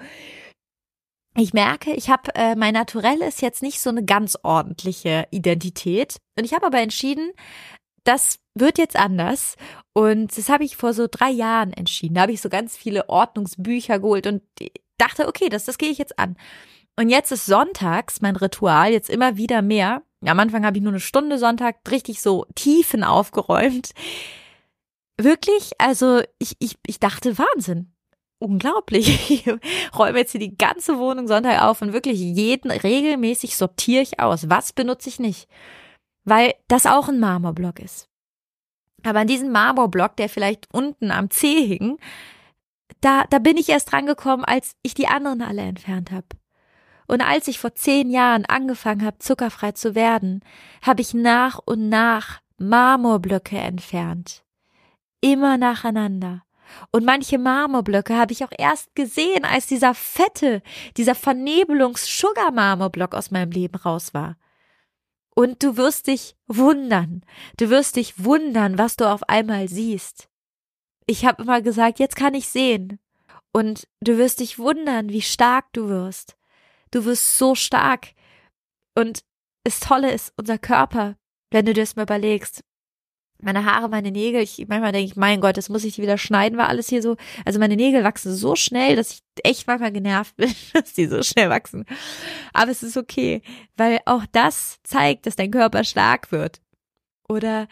[1.38, 6.16] ich merke, ich habe äh, mein Naturell ist jetzt nicht so eine ganz ordentliche Identität
[6.36, 7.32] und ich habe aber entschieden,
[8.04, 9.56] das wird jetzt anders
[9.92, 12.14] und das habe ich vor so drei Jahren entschieden.
[12.14, 14.42] Da habe ich so ganz viele Ordnungsbücher geholt und
[14.96, 16.36] dachte, okay, das das gehe ich jetzt an.
[16.96, 20.02] Und jetzt ist sonntags mein Ritual jetzt immer wieder mehr.
[20.26, 23.90] Am Anfang habe ich nur eine Stunde Sonntag richtig so Tiefen aufgeräumt.
[25.16, 27.92] Wirklich, also ich, ich, ich dachte Wahnsinn
[28.38, 29.30] unglaublich.
[29.90, 34.20] Ich räume jetzt hier die ganze Wohnung Sonntag auf und wirklich jeden regelmäßig sortiere ich
[34.20, 34.48] aus.
[34.48, 35.48] Was benutze ich nicht?
[36.24, 38.08] Weil das auch ein Marmorblock ist.
[39.04, 41.98] Aber an diesem Marmorblock, der vielleicht unten am Zeh hing,
[43.00, 46.26] da, da bin ich erst dran gekommen, als ich die anderen alle entfernt habe.
[47.06, 50.44] Und als ich vor zehn Jahren angefangen habe, zuckerfrei zu werden,
[50.82, 54.44] habe ich nach und nach Marmorblöcke entfernt.
[55.20, 56.42] Immer nacheinander.
[56.90, 60.62] Und manche Marmorblöcke habe ich auch erst gesehen, als dieser fette,
[60.96, 64.38] dieser Vernebelungs-Sugar-Marmorblock aus meinem Leben raus war.
[65.34, 67.22] Und du wirst dich wundern.
[67.58, 70.28] Du wirst dich wundern, was du auf einmal siehst.
[71.06, 72.98] Ich habe immer gesagt, jetzt kann ich sehen.
[73.52, 76.36] Und du wirst dich wundern, wie stark du wirst.
[76.90, 78.08] Du wirst so stark.
[78.94, 79.22] Und
[79.64, 81.16] das Tolle ist, unser Körper,
[81.50, 82.62] wenn du dir das mal überlegst,
[83.40, 86.58] meine Haare, meine Nägel, ich manchmal denke ich, mein Gott, das muss ich wieder schneiden,
[86.58, 90.36] weil alles hier so, also meine Nägel wachsen so schnell, dass ich echt manchmal genervt
[90.36, 91.84] bin, dass die so schnell wachsen.
[92.52, 93.42] Aber es ist okay,
[93.76, 96.60] weil auch das zeigt, dass dein Körper stark wird.
[97.28, 97.68] Oder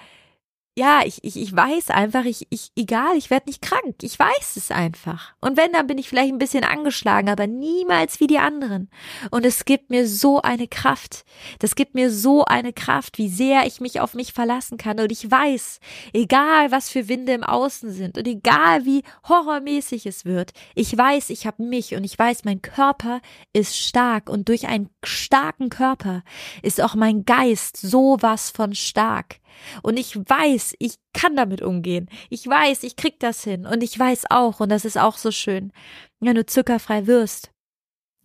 [0.78, 3.96] ja, ich, ich, ich weiß einfach, ich, ich, egal, ich werde nicht krank.
[4.02, 5.32] Ich weiß es einfach.
[5.40, 8.90] Und wenn, dann bin ich vielleicht ein bisschen angeschlagen, aber niemals wie die anderen.
[9.30, 11.24] Und es gibt mir so eine Kraft.
[11.60, 15.00] Das gibt mir so eine Kraft, wie sehr ich mich auf mich verlassen kann.
[15.00, 15.80] Und ich weiß,
[16.12, 21.30] egal was für Winde im Außen sind und egal wie horrormäßig es wird, ich weiß,
[21.30, 23.22] ich habe mich und ich weiß, mein Körper
[23.54, 24.28] ist stark.
[24.28, 26.22] Und durch einen starken Körper
[26.60, 29.36] ist auch mein Geist sowas von stark.
[29.82, 32.08] Und ich weiß, ich kann damit umgehen.
[32.30, 33.66] Ich weiß, ich krieg das hin.
[33.66, 35.72] Und ich weiß auch, und das ist auch so schön,
[36.20, 37.50] wenn du zuckerfrei wirst,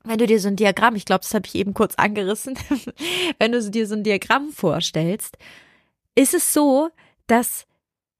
[0.04, 2.58] wenn du dir so ein Diagramm, ich glaube, das habe ich eben kurz angerissen,
[3.40, 5.38] wenn du dir so ein Diagramm vorstellst,
[6.16, 6.90] ist es so,
[7.28, 7.66] dass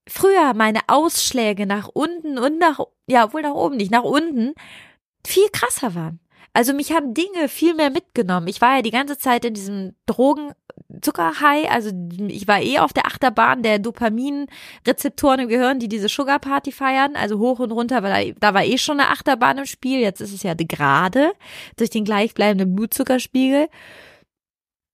[0.08, 4.54] früher meine Ausschläge nach unten und nach, ja, wohl nach oben nicht, nach unten
[5.26, 6.20] viel krasser waren.
[6.54, 8.48] Also mich haben Dinge viel mehr mitgenommen.
[8.48, 10.52] Ich war ja die ganze Zeit in diesem Drogen
[11.02, 11.92] Zuckerhigh, also
[12.28, 17.16] ich war eh auf der Achterbahn der Dopaminrezeptoren im Gehirn, die diese Sugar Party feiern,
[17.16, 20.00] also hoch und runter, weil da, da war eh schon eine Achterbahn im Spiel.
[20.00, 21.32] Jetzt ist es ja gerade
[21.78, 23.70] durch den gleichbleibenden Blutzuckerspiegel.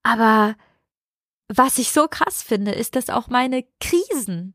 [0.04, 0.56] Aber
[1.48, 4.54] was ich so krass finde, ist, dass auch meine Krisen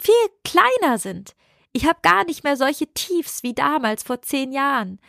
[0.00, 1.34] viel kleiner sind.
[1.72, 5.00] Ich habe gar nicht mehr solche Tiefs wie damals vor zehn Jahren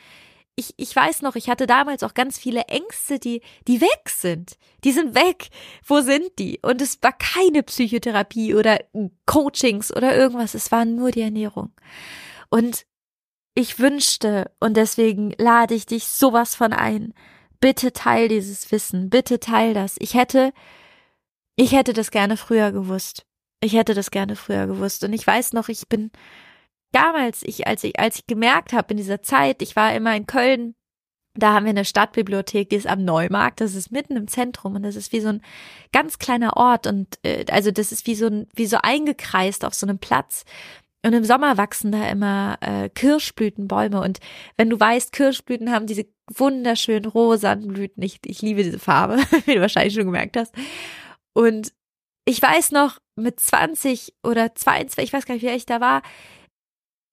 [0.60, 4.58] ich, ich weiß noch, ich hatte damals auch ganz viele Ängste, die, die weg sind.
[4.84, 5.50] Die sind weg.
[5.86, 6.60] Wo sind die?
[6.62, 8.80] Und es war keine Psychotherapie oder
[9.26, 10.54] Coachings oder irgendwas.
[10.54, 11.72] Es war nur die Ernährung.
[12.50, 12.86] Und
[13.56, 17.14] ich wünschte, und deswegen lade ich dich sowas von ein.
[17.62, 19.10] Bitte teil dieses Wissen.
[19.10, 19.96] Bitte teil das.
[20.00, 20.52] Ich hätte,
[21.56, 23.26] ich hätte das gerne früher gewusst.
[23.62, 25.06] Ich hätte das gerne früher gewusst.
[25.06, 26.12] Und ich weiß noch, ich bin
[26.92, 30.28] damals, ich, als ich, als ich gemerkt habe in dieser Zeit, ich war immer in
[30.28, 30.76] Köln,
[31.36, 34.84] da haben wir eine Stadtbibliothek, die ist am Neumarkt, das ist mitten im Zentrum und
[34.84, 35.42] das ist wie so ein
[35.92, 39.74] ganz kleiner Ort und äh, also das ist wie so ein, wie so eingekreist auf
[39.74, 40.44] so einem Platz.
[41.06, 44.02] Und im Sommer wachsen da immer äh, Kirschblütenbäume.
[44.02, 44.20] Und
[44.58, 48.04] wenn du weißt, Kirschblüten haben diese wunderschönen rosanen Blüten.
[48.04, 50.54] Ich, ich liebe diese Farbe, wie du wahrscheinlich schon gemerkt hast.
[51.34, 51.72] Und
[52.26, 56.02] ich weiß noch, mit 20 oder 22, ich weiß gar nicht, wie ich da war,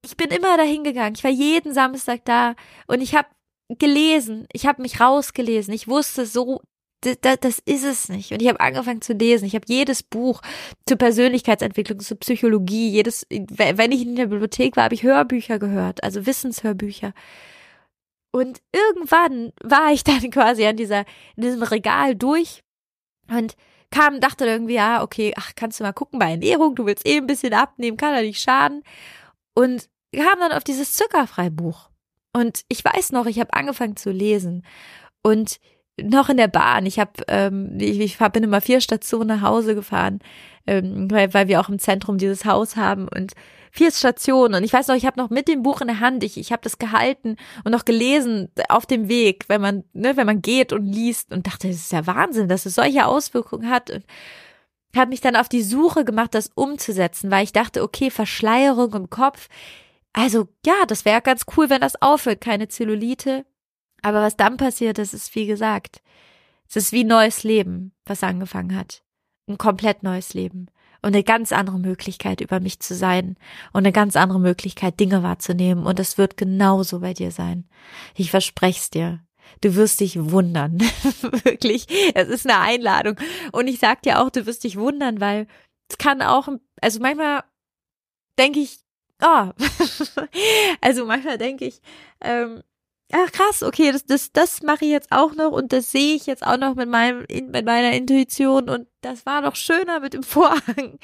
[0.04, 1.14] ich bin immer dahin gegangen.
[1.16, 2.54] Ich war jeden Samstag da
[2.86, 3.28] und ich habe
[3.68, 4.46] gelesen.
[4.52, 5.74] Ich habe mich rausgelesen.
[5.74, 6.60] Ich wusste so,
[7.00, 8.32] das, das ist es nicht.
[8.32, 9.46] Und ich habe angefangen zu lesen.
[9.46, 10.40] Ich habe jedes Buch
[10.88, 16.02] zur Persönlichkeitsentwicklung, zur Psychologie, jedes, wenn ich in der Bibliothek war, habe ich Hörbücher gehört,
[16.02, 17.12] also Wissenshörbücher.
[18.32, 21.00] Und irgendwann war ich dann quasi an dieser,
[21.36, 22.62] in diesem Regal durch
[23.30, 23.56] und
[23.90, 27.18] kam, dachte irgendwie, ja, okay, ach, kannst du mal gucken bei Ernährung, du willst eh
[27.18, 28.82] ein bisschen abnehmen, kann ja nicht schaden.
[29.56, 31.90] Und kam dann auf dieses Zuckerfreibuch.
[32.32, 34.64] Und ich weiß noch, ich habe angefangen zu lesen.
[35.22, 35.58] Und
[36.00, 36.84] noch in der Bahn.
[36.84, 40.20] Ich habe, ähm, ich, ich bin immer vier Stationen nach Hause gefahren,
[40.66, 43.32] ähm, weil, weil wir auch im Zentrum dieses Haus haben und
[43.70, 44.54] vier Stationen.
[44.56, 46.52] Und ich weiß noch, ich habe noch mit dem Buch in der Hand, ich, ich
[46.52, 50.72] habe das gehalten und noch gelesen auf dem Weg, wenn man, ne, wenn man geht
[50.72, 53.90] und liest und dachte, das ist ja Wahnsinn, dass es solche Auswirkungen hat.
[53.90, 54.04] Und
[54.96, 59.10] habe mich dann auf die Suche gemacht, das umzusetzen, weil ich dachte, okay, Verschleierung im
[59.10, 59.48] Kopf.
[60.12, 63.44] Also ja, das wäre ganz cool, wenn das aufhört, keine Zellulite.
[64.02, 66.02] Aber was dann passiert ist, ist wie gesagt,
[66.68, 69.02] es ist wie neues Leben, was angefangen hat.
[69.48, 70.66] Ein komplett neues Leben.
[71.02, 73.36] Und eine ganz andere Möglichkeit, über mich zu sein.
[73.72, 75.86] Und eine ganz andere Möglichkeit, Dinge wahrzunehmen.
[75.86, 77.68] Und es wird genauso bei dir sein.
[78.14, 79.25] Ich verspreche es dir.
[79.60, 80.78] Du wirst dich wundern.
[81.44, 81.86] Wirklich.
[82.14, 83.16] Es ist eine Einladung.
[83.52, 85.46] Und ich sag dir auch, du wirst dich wundern, weil
[85.88, 86.48] es kann auch,
[86.80, 87.44] also manchmal
[88.38, 88.78] denke ich,
[89.22, 89.50] oh,
[90.80, 91.80] also manchmal denke ich,
[92.20, 92.62] ähm,
[93.12, 96.26] ach krass, okay, das, das, das mache ich jetzt auch noch und das sehe ich
[96.26, 100.22] jetzt auch noch mit meinem, mit meiner Intuition und das war doch schöner mit dem
[100.24, 100.98] Vorhang.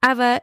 [0.00, 0.42] Aber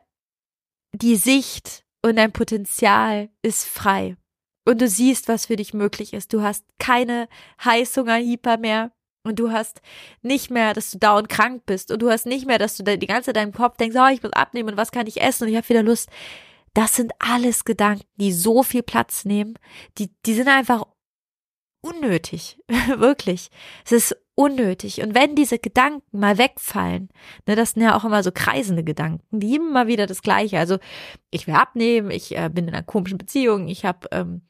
[0.93, 4.17] die Sicht und dein Potenzial ist frei
[4.65, 6.33] und du siehst, was für dich möglich ist.
[6.33, 7.27] Du hast keine
[7.63, 8.91] Heißhungerhieper mehr
[9.23, 9.81] und du hast
[10.21, 13.07] nicht mehr, dass du dauernd krank bist und du hast nicht mehr, dass du die
[13.07, 15.49] ganze Zeit deinem Kopf denkst, oh, ich muss abnehmen und was kann ich essen und
[15.49, 16.09] ich habe wieder Lust.
[16.73, 19.55] Das sind alles Gedanken, die so viel Platz nehmen,
[19.97, 20.85] die, die sind einfach
[21.81, 22.59] unnötig,
[22.97, 23.49] wirklich.
[23.85, 25.01] Es ist unnötig.
[25.01, 27.09] Und wenn diese Gedanken mal wegfallen,
[27.45, 30.59] ne, das sind ja auch immer so kreisende Gedanken, die immer wieder das Gleiche.
[30.59, 30.77] Also
[31.29, 34.41] ich will abnehmen, ich äh, bin in einer komischen Beziehung, ich habe ähm,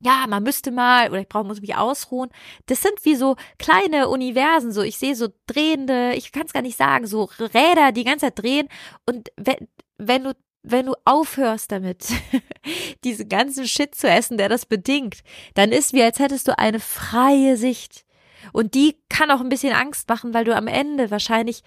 [0.00, 2.30] ja, man müsste mal oder ich brauche muss mich ausruhen.
[2.66, 6.62] Das sind wie so kleine Universen, so ich sehe so drehende, ich kann es gar
[6.62, 8.68] nicht sagen, so Räder, die ganze Zeit drehen
[9.06, 12.08] und wenn, wenn du wenn du aufhörst damit,
[13.04, 15.22] diese ganzen Shit zu essen, der das bedingt,
[15.54, 18.04] dann ist wie als hättest du eine freie Sicht.
[18.52, 21.62] Und die kann auch ein bisschen Angst machen, weil du am Ende wahrscheinlich,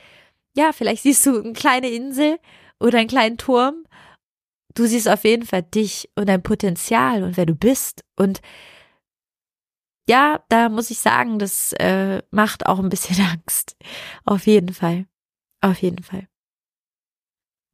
[0.56, 2.38] ja, vielleicht siehst du eine kleine Insel
[2.80, 3.86] oder einen kleinen Turm
[4.74, 8.04] du siehst auf jeden Fall dich und dein Potenzial und wer du bist.
[8.16, 8.42] Und
[10.10, 13.76] ja, da muss ich sagen, das äh, macht auch ein bisschen Angst.
[14.26, 15.06] Auf jeden Fall.
[15.62, 16.28] Auf jeden Fall.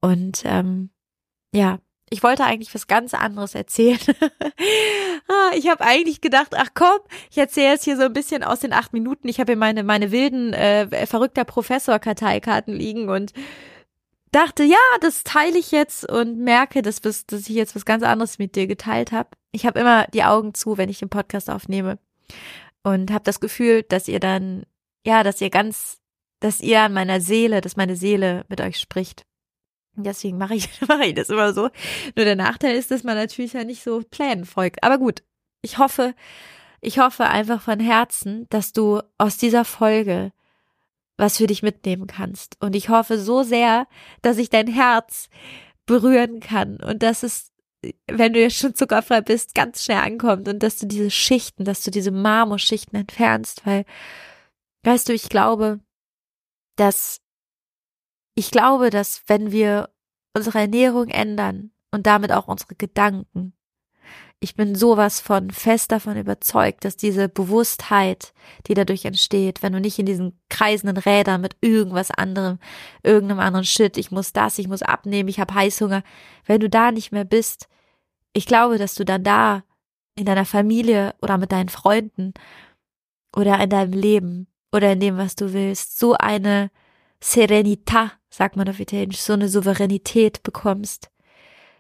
[0.02, 0.92] Und ähm,
[1.54, 1.80] ja,
[2.10, 4.00] ich wollte eigentlich was ganz anderes erzählen.
[5.30, 8.62] Ah, ich habe eigentlich gedacht, ach komm, ich erzähle jetzt hier so ein bisschen aus
[8.62, 9.28] den acht Minuten.
[9.28, 13.34] Ich habe hier meine meine wilden äh, verrückter Professor Karteikarten liegen und
[14.32, 18.40] dachte, ja, das teile ich jetzt und merke, dass, dass ich jetzt was ganz anderes
[18.40, 19.30] mit dir geteilt habe.
[19.52, 22.00] Ich habe immer die Augen zu, wenn ich den Podcast aufnehme
[22.84, 24.66] und habe das Gefühl, dass ihr dann,
[25.06, 26.00] ja, dass ihr ganz,
[26.40, 29.26] dass ihr an meiner Seele, dass meine Seele mit euch spricht.
[29.96, 31.70] deswegen mache ich, mache ich das immer so.
[32.16, 34.84] Nur der Nachteil ist, dass man natürlich ja nicht so Plänen folgt.
[34.84, 35.24] Aber gut,
[35.62, 36.14] ich hoffe,
[36.82, 40.32] ich hoffe einfach von Herzen, dass du aus dieser Folge
[41.18, 42.62] was für dich mitnehmen kannst.
[42.62, 43.88] Und ich hoffe so sehr,
[44.22, 45.30] dass ich dein Herz
[45.86, 47.52] berühren kann und dass es,
[48.08, 51.82] wenn du jetzt schon zuckerfrei bist, ganz schnell ankommt und dass du diese Schichten, dass
[51.84, 53.86] du diese Marmorschichten entfernst, weil,
[54.84, 55.80] weißt du, ich glaube,
[56.76, 57.22] dass,
[58.36, 59.90] ich glaube, dass wenn wir
[60.36, 63.57] unsere Ernährung ändern und damit auch unsere Gedanken,
[64.40, 68.34] ich bin sowas von fest davon überzeugt, dass diese Bewusstheit,
[68.68, 72.60] die dadurch entsteht, wenn du nicht in diesen kreisenden Rädern mit irgendwas anderem,
[73.02, 76.04] irgendeinem anderen Shit, ich muss das, ich muss abnehmen, ich habe Heißhunger,
[76.46, 77.68] wenn du da nicht mehr bist,
[78.34, 79.64] ich glaube, dass du dann da
[80.16, 82.34] in deiner Familie oder mit deinen Freunden
[83.36, 86.70] oder in deinem Leben oder in dem, was du willst, so eine
[87.24, 91.10] Serenità, sagt man auf Italienisch, so eine Souveränität bekommst,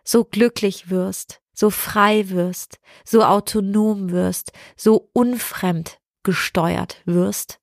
[0.04, 7.60] so glücklich wirst, so frei wirst, so autonom wirst, so unfremd gesteuert wirst,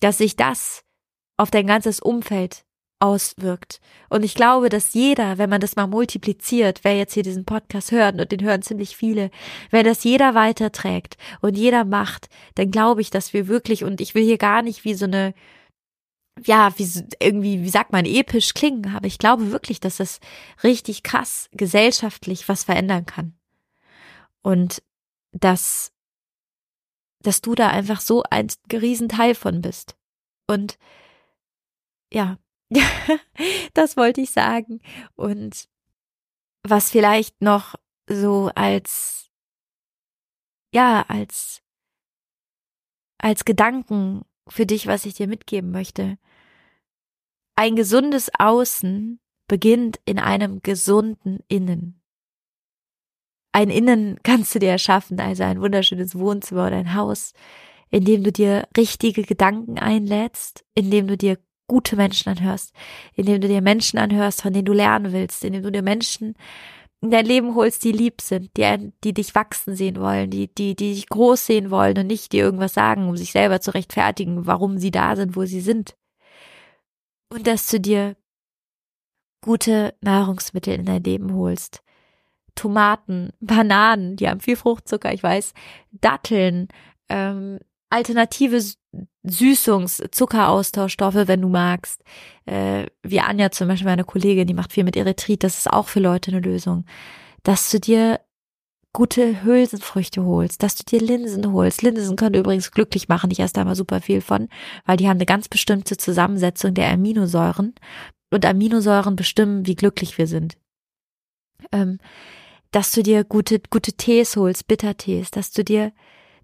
[0.00, 0.82] dass sich das
[1.36, 2.64] auf dein ganzes Umfeld
[2.98, 3.80] auswirkt.
[4.08, 7.92] Und ich glaube, dass jeder, wenn man das mal multipliziert, wer jetzt hier diesen Podcast
[7.92, 9.30] hört, und den hören ziemlich viele,
[9.70, 14.16] wenn das jeder weiterträgt und jeder macht, dann glaube ich, dass wir wirklich, und ich
[14.16, 15.32] will hier gar nicht wie so eine
[16.42, 20.20] ja, wie irgendwie, wie sagt man, episch klingen, aber ich glaube wirklich, dass das
[20.62, 23.38] richtig krass gesellschaftlich was verändern kann.
[24.42, 24.82] Und
[25.32, 25.92] dass,
[27.20, 29.96] dass du da einfach so ein Riesenteil von bist.
[30.46, 30.78] Und
[32.12, 32.38] ja,
[33.74, 34.80] das wollte ich sagen.
[35.14, 35.68] Und
[36.62, 37.76] was vielleicht noch
[38.08, 39.30] so als,
[40.72, 41.62] ja, als,
[43.18, 46.18] als Gedanken für dich, was ich dir mitgeben möchte.
[47.56, 52.00] Ein gesundes Außen beginnt in einem gesunden Innen.
[53.52, 57.32] Ein Innen kannst du dir erschaffen, also ein wunderschönes Wohnzimmer oder ein Haus,
[57.90, 61.38] indem du dir richtige Gedanken einlädst, indem du dir
[61.68, 62.74] gute Menschen anhörst,
[63.14, 66.34] indem du dir Menschen anhörst, von denen du lernen willst, indem du dir Menschen
[67.00, 70.74] in dein Leben holst, die lieb sind, die, die dich wachsen sehen wollen, die, die,
[70.74, 74.46] die dich groß sehen wollen und nicht dir irgendwas sagen, um sich selber zu rechtfertigen,
[74.46, 75.94] warum sie da sind, wo sie sind.
[77.34, 78.14] Und dass du dir
[79.42, 81.82] gute Nahrungsmittel in dein Leben holst.
[82.54, 85.52] Tomaten, Bananen, die haben viel Fruchtzucker, ich weiß,
[85.90, 86.68] Datteln,
[87.08, 87.58] ähm,
[87.90, 88.62] alternative
[89.26, 92.04] Süßungs-, Zuckeraustauschstoffe, wenn du magst.
[92.46, 95.88] Äh, wie Anja zum Beispiel, meine Kollegin, die macht viel mit Erythrit, das ist auch
[95.88, 96.84] für Leute eine Lösung.
[97.42, 98.20] Dass du dir
[98.94, 101.82] gute Hülsenfrüchte holst, dass du dir Linsen holst.
[101.82, 104.48] Linsen können übrigens glücklich machen, ich esse da immer super viel von,
[104.86, 107.74] weil die haben eine ganz bestimmte Zusammensetzung der Aminosäuren
[108.30, 110.56] und Aminosäuren bestimmen, wie glücklich wir sind.
[111.72, 111.98] Ähm,
[112.70, 115.92] dass du dir gute, gute Tees holst, Bittertees, dass du dir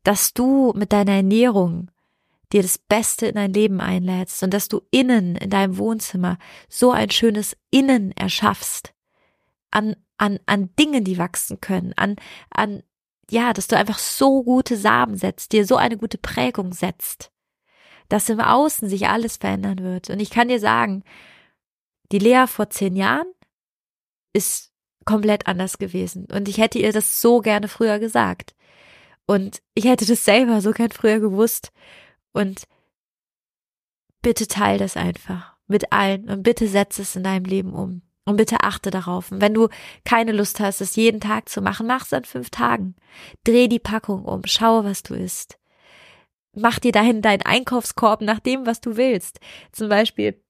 [0.03, 1.91] dass du mit deiner Ernährung
[2.53, 6.39] dir das Beste in dein Leben einlädst und dass du innen in deinem Wohnzimmer
[6.69, 8.93] so ein schönes Innen erschaffst
[9.71, 12.17] an, an, an Dingen, die wachsen können, an,
[12.51, 12.83] an,
[13.31, 17.33] ja, dass du einfach so gute Samen setzt, dir so eine gute Prägung setzt,
[18.11, 20.11] dass im Außen sich alles verändern wird.
[20.11, 21.05] Und ich kann dir sagen,
[22.13, 23.33] die Lea vor zehn Jahren
[24.35, 24.73] ist
[25.07, 26.27] komplett anders gewesen.
[26.27, 28.55] Und ich hätte ihr das so gerne früher gesagt.
[29.27, 31.73] Und ich hätte das selber so gern früher gewusst.
[32.33, 32.65] Und
[34.21, 38.03] bitte teil das einfach mit allen und bitte setz es in deinem Leben um.
[38.31, 39.33] Und bitte achte darauf.
[39.33, 39.69] Und wenn du
[40.05, 42.95] keine Lust hast, es jeden Tag zu machen, mach es an fünf Tagen.
[43.43, 45.59] Dreh die Packung um, schau, was du isst.
[46.55, 49.41] Mach dir dahin deinen Einkaufskorb nach dem, was du willst.
[49.73, 50.41] Zum Beispiel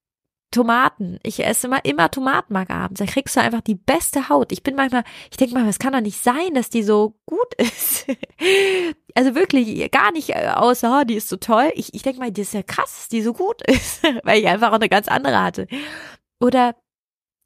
[0.50, 1.18] Tomaten.
[1.22, 2.98] Ich esse immer, immer Tomatenmark abends.
[2.98, 4.52] Da kriegst du einfach die beste Haut.
[4.52, 7.54] Ich bin manchmal, ich denke mal, es kann doch nicht sein, dass die so gut
[7.56, 8.04] ist.
[9.14, 11.72] also wirklich, gar nicht äh, außer, oh, die ist so toll.
[11.76, 14.48] Ich, ich denke mal, die ist ja krass, dass die so gut ist, weil ich
[14.48, 15.66] einfach auch eine ganz andere hatte.
[16.40, 16.74] Oder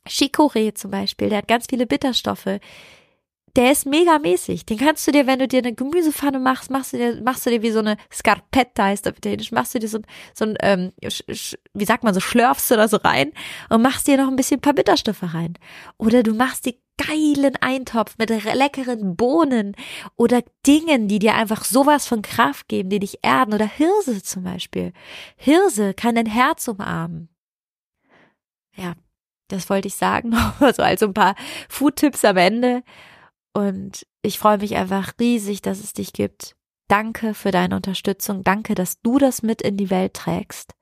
[0.09, 2.61] Chicorée zum Beispiel, der hat ganz viele Bitterstoffe
[3.57, 4.67] der ist mega mäßig.
[4.67, 7.51] Den kannst du dir, wenn du dir eine Gemüsepfanne machst, machst du dir, machst du
[7.51, 10.01] dir wie so eine Scarpetta heißt auf Italienisch, machst du dir so,
[10.35, 13.33] so ein, ähm, wie sagt man, so schlürfst du da so rein
[13.69, 15.55] und machst dir noch ein bisschen ein paar Bitterstoffe rein.
[15.99, 19.77] Oder du machst dir geilen Eintopf mit leckeren Bohnen
[20.17, 24.45] oder Dingen, die dir einfach sowas von Kraft geben, die dich erden oder Hirse zum
[24.45, 24.93] Beispiel.
[25.37, 27.29] Hirse kann dein Herz umarmen.
[28.77, 28.95] Ja,
[29.49, 31.35] das wollte ich sagen, also als ein paar
[31.69, 32.83] Food-Tipps am Ende.
[33.53, 36.57] Und ich freue mich einfach riesig, dass es dich gibt.
[36.89, 38.43] Danke für deine Unterstützung.
[38.43, 40.75] Danke, dass du das mit in die Welt trägst.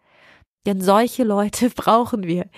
[0.67, 2.49] Denn solche Leute brauchen wir.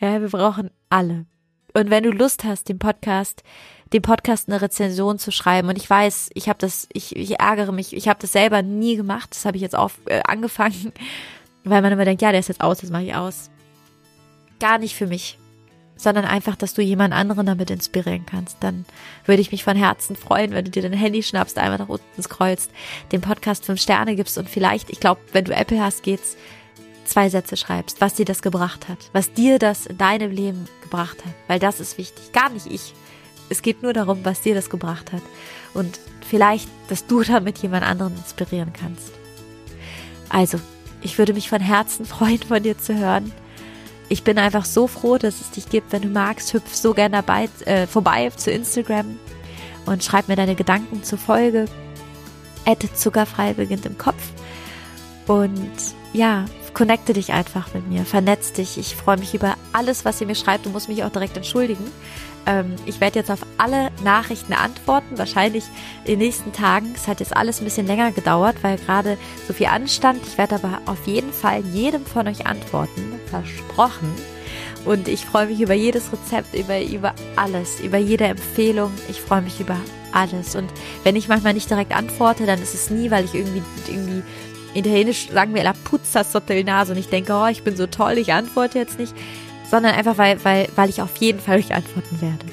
[0.00, 1.26] Ja, wir brauchen alle.
[1.74, 3.42] Und wenn du Lust hast, dem Podcast,
[3.92, 7.72] dem Podcast eine Rezension zu schreiben, und ich weiß, ich habe das, ich, ich ärgere
[7.72, 9.30] mich, ich habe das selber nie gemacht.
[9.32, 10.92] Das habe ich jetzt auf, äh, angefangen,
[11.64, 13.50] weil man immer denkt, ja, der ist jetzt aus, das mache ich aus.
[14.60, 15.38] Gar nicht für mich
[15.98, 18.56] sondern einfach, dass du jemand anderen damit inspirieren kannst.
[18.60, 18.86] Dann
[19.26, 22.22] würde ich mich von Herzen freuen, wenn du dir dein Handy schnappst, einmal nach unten
[22.22, 22.70] scrollst,
[23.12, 26.36] dem Podcast fünf Sterne gibst und vielleicht, ich glaube, wenn du Apple hast, geht's,
[27.04, 31.24] zwei Sätze schreibst, was dir das gebracht hat, was dir das in deinem Leben gebracht
[31.24, 32.94] hat, weil das ist wichtig, gar nicht ich.
[33.48, 35.22] Es geht nur darum, was dir das gebracht hat
[35.74, 39.10] und vielleicht, dass du damit jemand anderen inspirieren kannst.
[40.28, 40.60] Also,
[41.00, 43.32] ich würde mich von Herzen freuen, von dir zu hören
[44.08, 45.92] ich bin einfach so froh, dass es dich gibt.
[45.92, 49.18] Wenn du magst, hüpf so gerne dabei, äh, vorbei zu Instagram
[49.86, 51.66] und schreib mir deine Gedanken zur Folge.
[52.64, 54.22] Ette zuckerfrei beginnt im Kopf.
[55.26, 55.72] Und
[56.12, 56.46] ja,
[56.78, 58.78] connecte dich einfach mit mir, vernetz dich.
[58.78, 60.64] Ich freue mich über alles, was ihr mir schreibt.
[60.64, 61.84] Du musst mich auch direkt entschuldigen.
[62.46, 65.64] Ähm, ich werde jetzt auf alle Nachrichten antworten, wahrscheinlich
[66.04, 66.92] in den nächsten Tagen.
[66.94, 70.20] Es hat jetzt alles ein bisschen länger gedauert, weil gerade so viel anstand.
[70.24, 74.12] Ich werde aber auf jeden Fall jedem von euch antworten, versprochen.
[74.84, 78.92] Und ich freue mich über jedes Rezept, über, über alles, über jede Empfehlung.
[79.08, 79.76] Ich freue mich über
[80.12, 80.54] alles.
[80.56, 80.70] Und
[81.04, 84.22] wenn ich manchmal nicht direkt antworte, dann ist es nie, weil ich irgendwie, irgendwie
[84.74, 87.86] italienisch sagen wir la puzza sotto il naso und ich denke, oh, ich bin so
[87.86, 89.14] toll, ich antworte jetzt nicht
[89.70, 92.46] sondern einfach, weil, weil, weil ich auf jeden Fall euch antworten werde.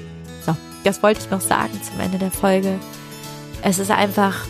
[0.45, 2.77] So, das wollte ich noch sagen zum Ende der Folge.
[3.61, 4.45] Es ist einfach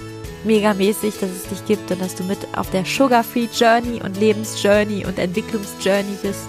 [0.45, 4.17] mega mäßig, dass es dich gibt und dass du mit auf der Sugar-Free Journey und
[4.17, 6.47] Lebensjourney und Entwicklungsjourney bist.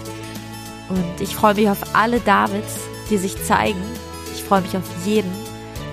[0.89, 2.79] Und ich freue mich auf alle Davids,
[3.09, 3.81] die sich zeigen.
[4.33, 5.31] Ich freue mich auf jeden.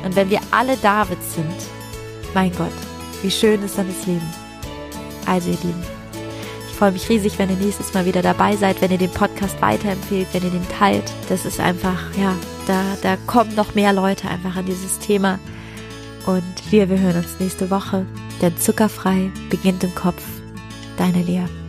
[0.05, 1.55] Und wenn wir alle Davids sind,
[2.35, 2.73] mein Gott,
[3.23, 4.29] wie schön ist dann das Leben.
[5.27, 5.83] Also ihr Lieben,
[6.69, 9.63] ich freue mich riesig, wenn ihr nächstes Mal wieder dabei seid, wenn ihr den Podcast
[9.63, 11.11] weiterempfehlt, wenn ihr den teilt.
[11.29, 12.35] Das ist einfach, ja,
[12.67, 15.39] da, da kommen noch mehr Leute einfach an dieses Thema.
[16.27, 18.07] Und wir, wir hören uns nächste Woche,
[18.41, 20.23] denn zuckerfrei beginnt im Kopf.
[20.97, 21.64] Deine Lea.